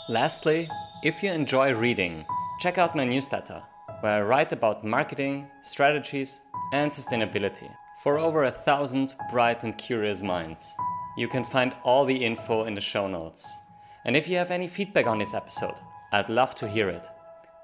Lastly, 0.08 0.68
if 1.02 1.22
you 1.22 1.30
enjoy 1.30 1.74
reading, 1.74 2.24
check 2.58 2.78
out 2.78 2.96
my 2.96 3.04
newsletter, 3.04 3.62
where 4.00 4.12
I 4.12 4.22
write 4.22 4.52
about 4.52 4.84
marketing, 4.84 5.48
strategies, 5.62 6.40
and 6.72 6.90
sustainability 6.90 7.70
for 8.02 8.18
over 8.18 8.44
a 8.44 8.50
thousand 8.50 9.14
bright 9.30 9.64
and 9.64 9.76
curious 9.76 10.22
minds. 10.22 10.74
You 11.16 11.28
can 11.28 11.44
find 11.44 11.74
all 11.84 12.04
the 12.04 12.24
info 12.24 12.64
in 12.64 12.74
the 12.74 12.80
show 12.80 13.08
notes. 13.08 13.56
And 14.04 14.16
if 14.16 14.28
you 14.28 14.36
have 14.36 14.50
any 14.50 14.68
feedback 14.68 15.06
on 15.06 15.18
this 15.18 15.34
episode, 15.34 15.80
I'd 16.12 16.28
love 16.28 16.54
to 16.56 16.68
hear 16.68 16.88
it. 16.88 17.06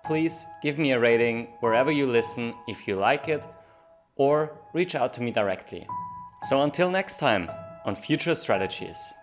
Please 0.05 0.45
give 0.63 0.79
me 0.79 0.93
a 0.93 1.01
rating 1.01 1.49
wherever 1.61 1.91
you 1.91 2.07
listen 2.07 2.55
if 2.69 2.87
you 2.87 2.97
like 2.97 3.29
it, 3.29 3.47
or 4.17 4.59
reach 4.75 4.95
out 4.95 5.15
to 5.15 5.23
me 5.23 5.31
directly. 5.31 5.87
So 6.43 6.63
until 6.63 6.91
next 6.91 7.19
time 7.19 7.51
on 7.85 7.95
Future 7.95 8.35
Strategies. 8.35 9.15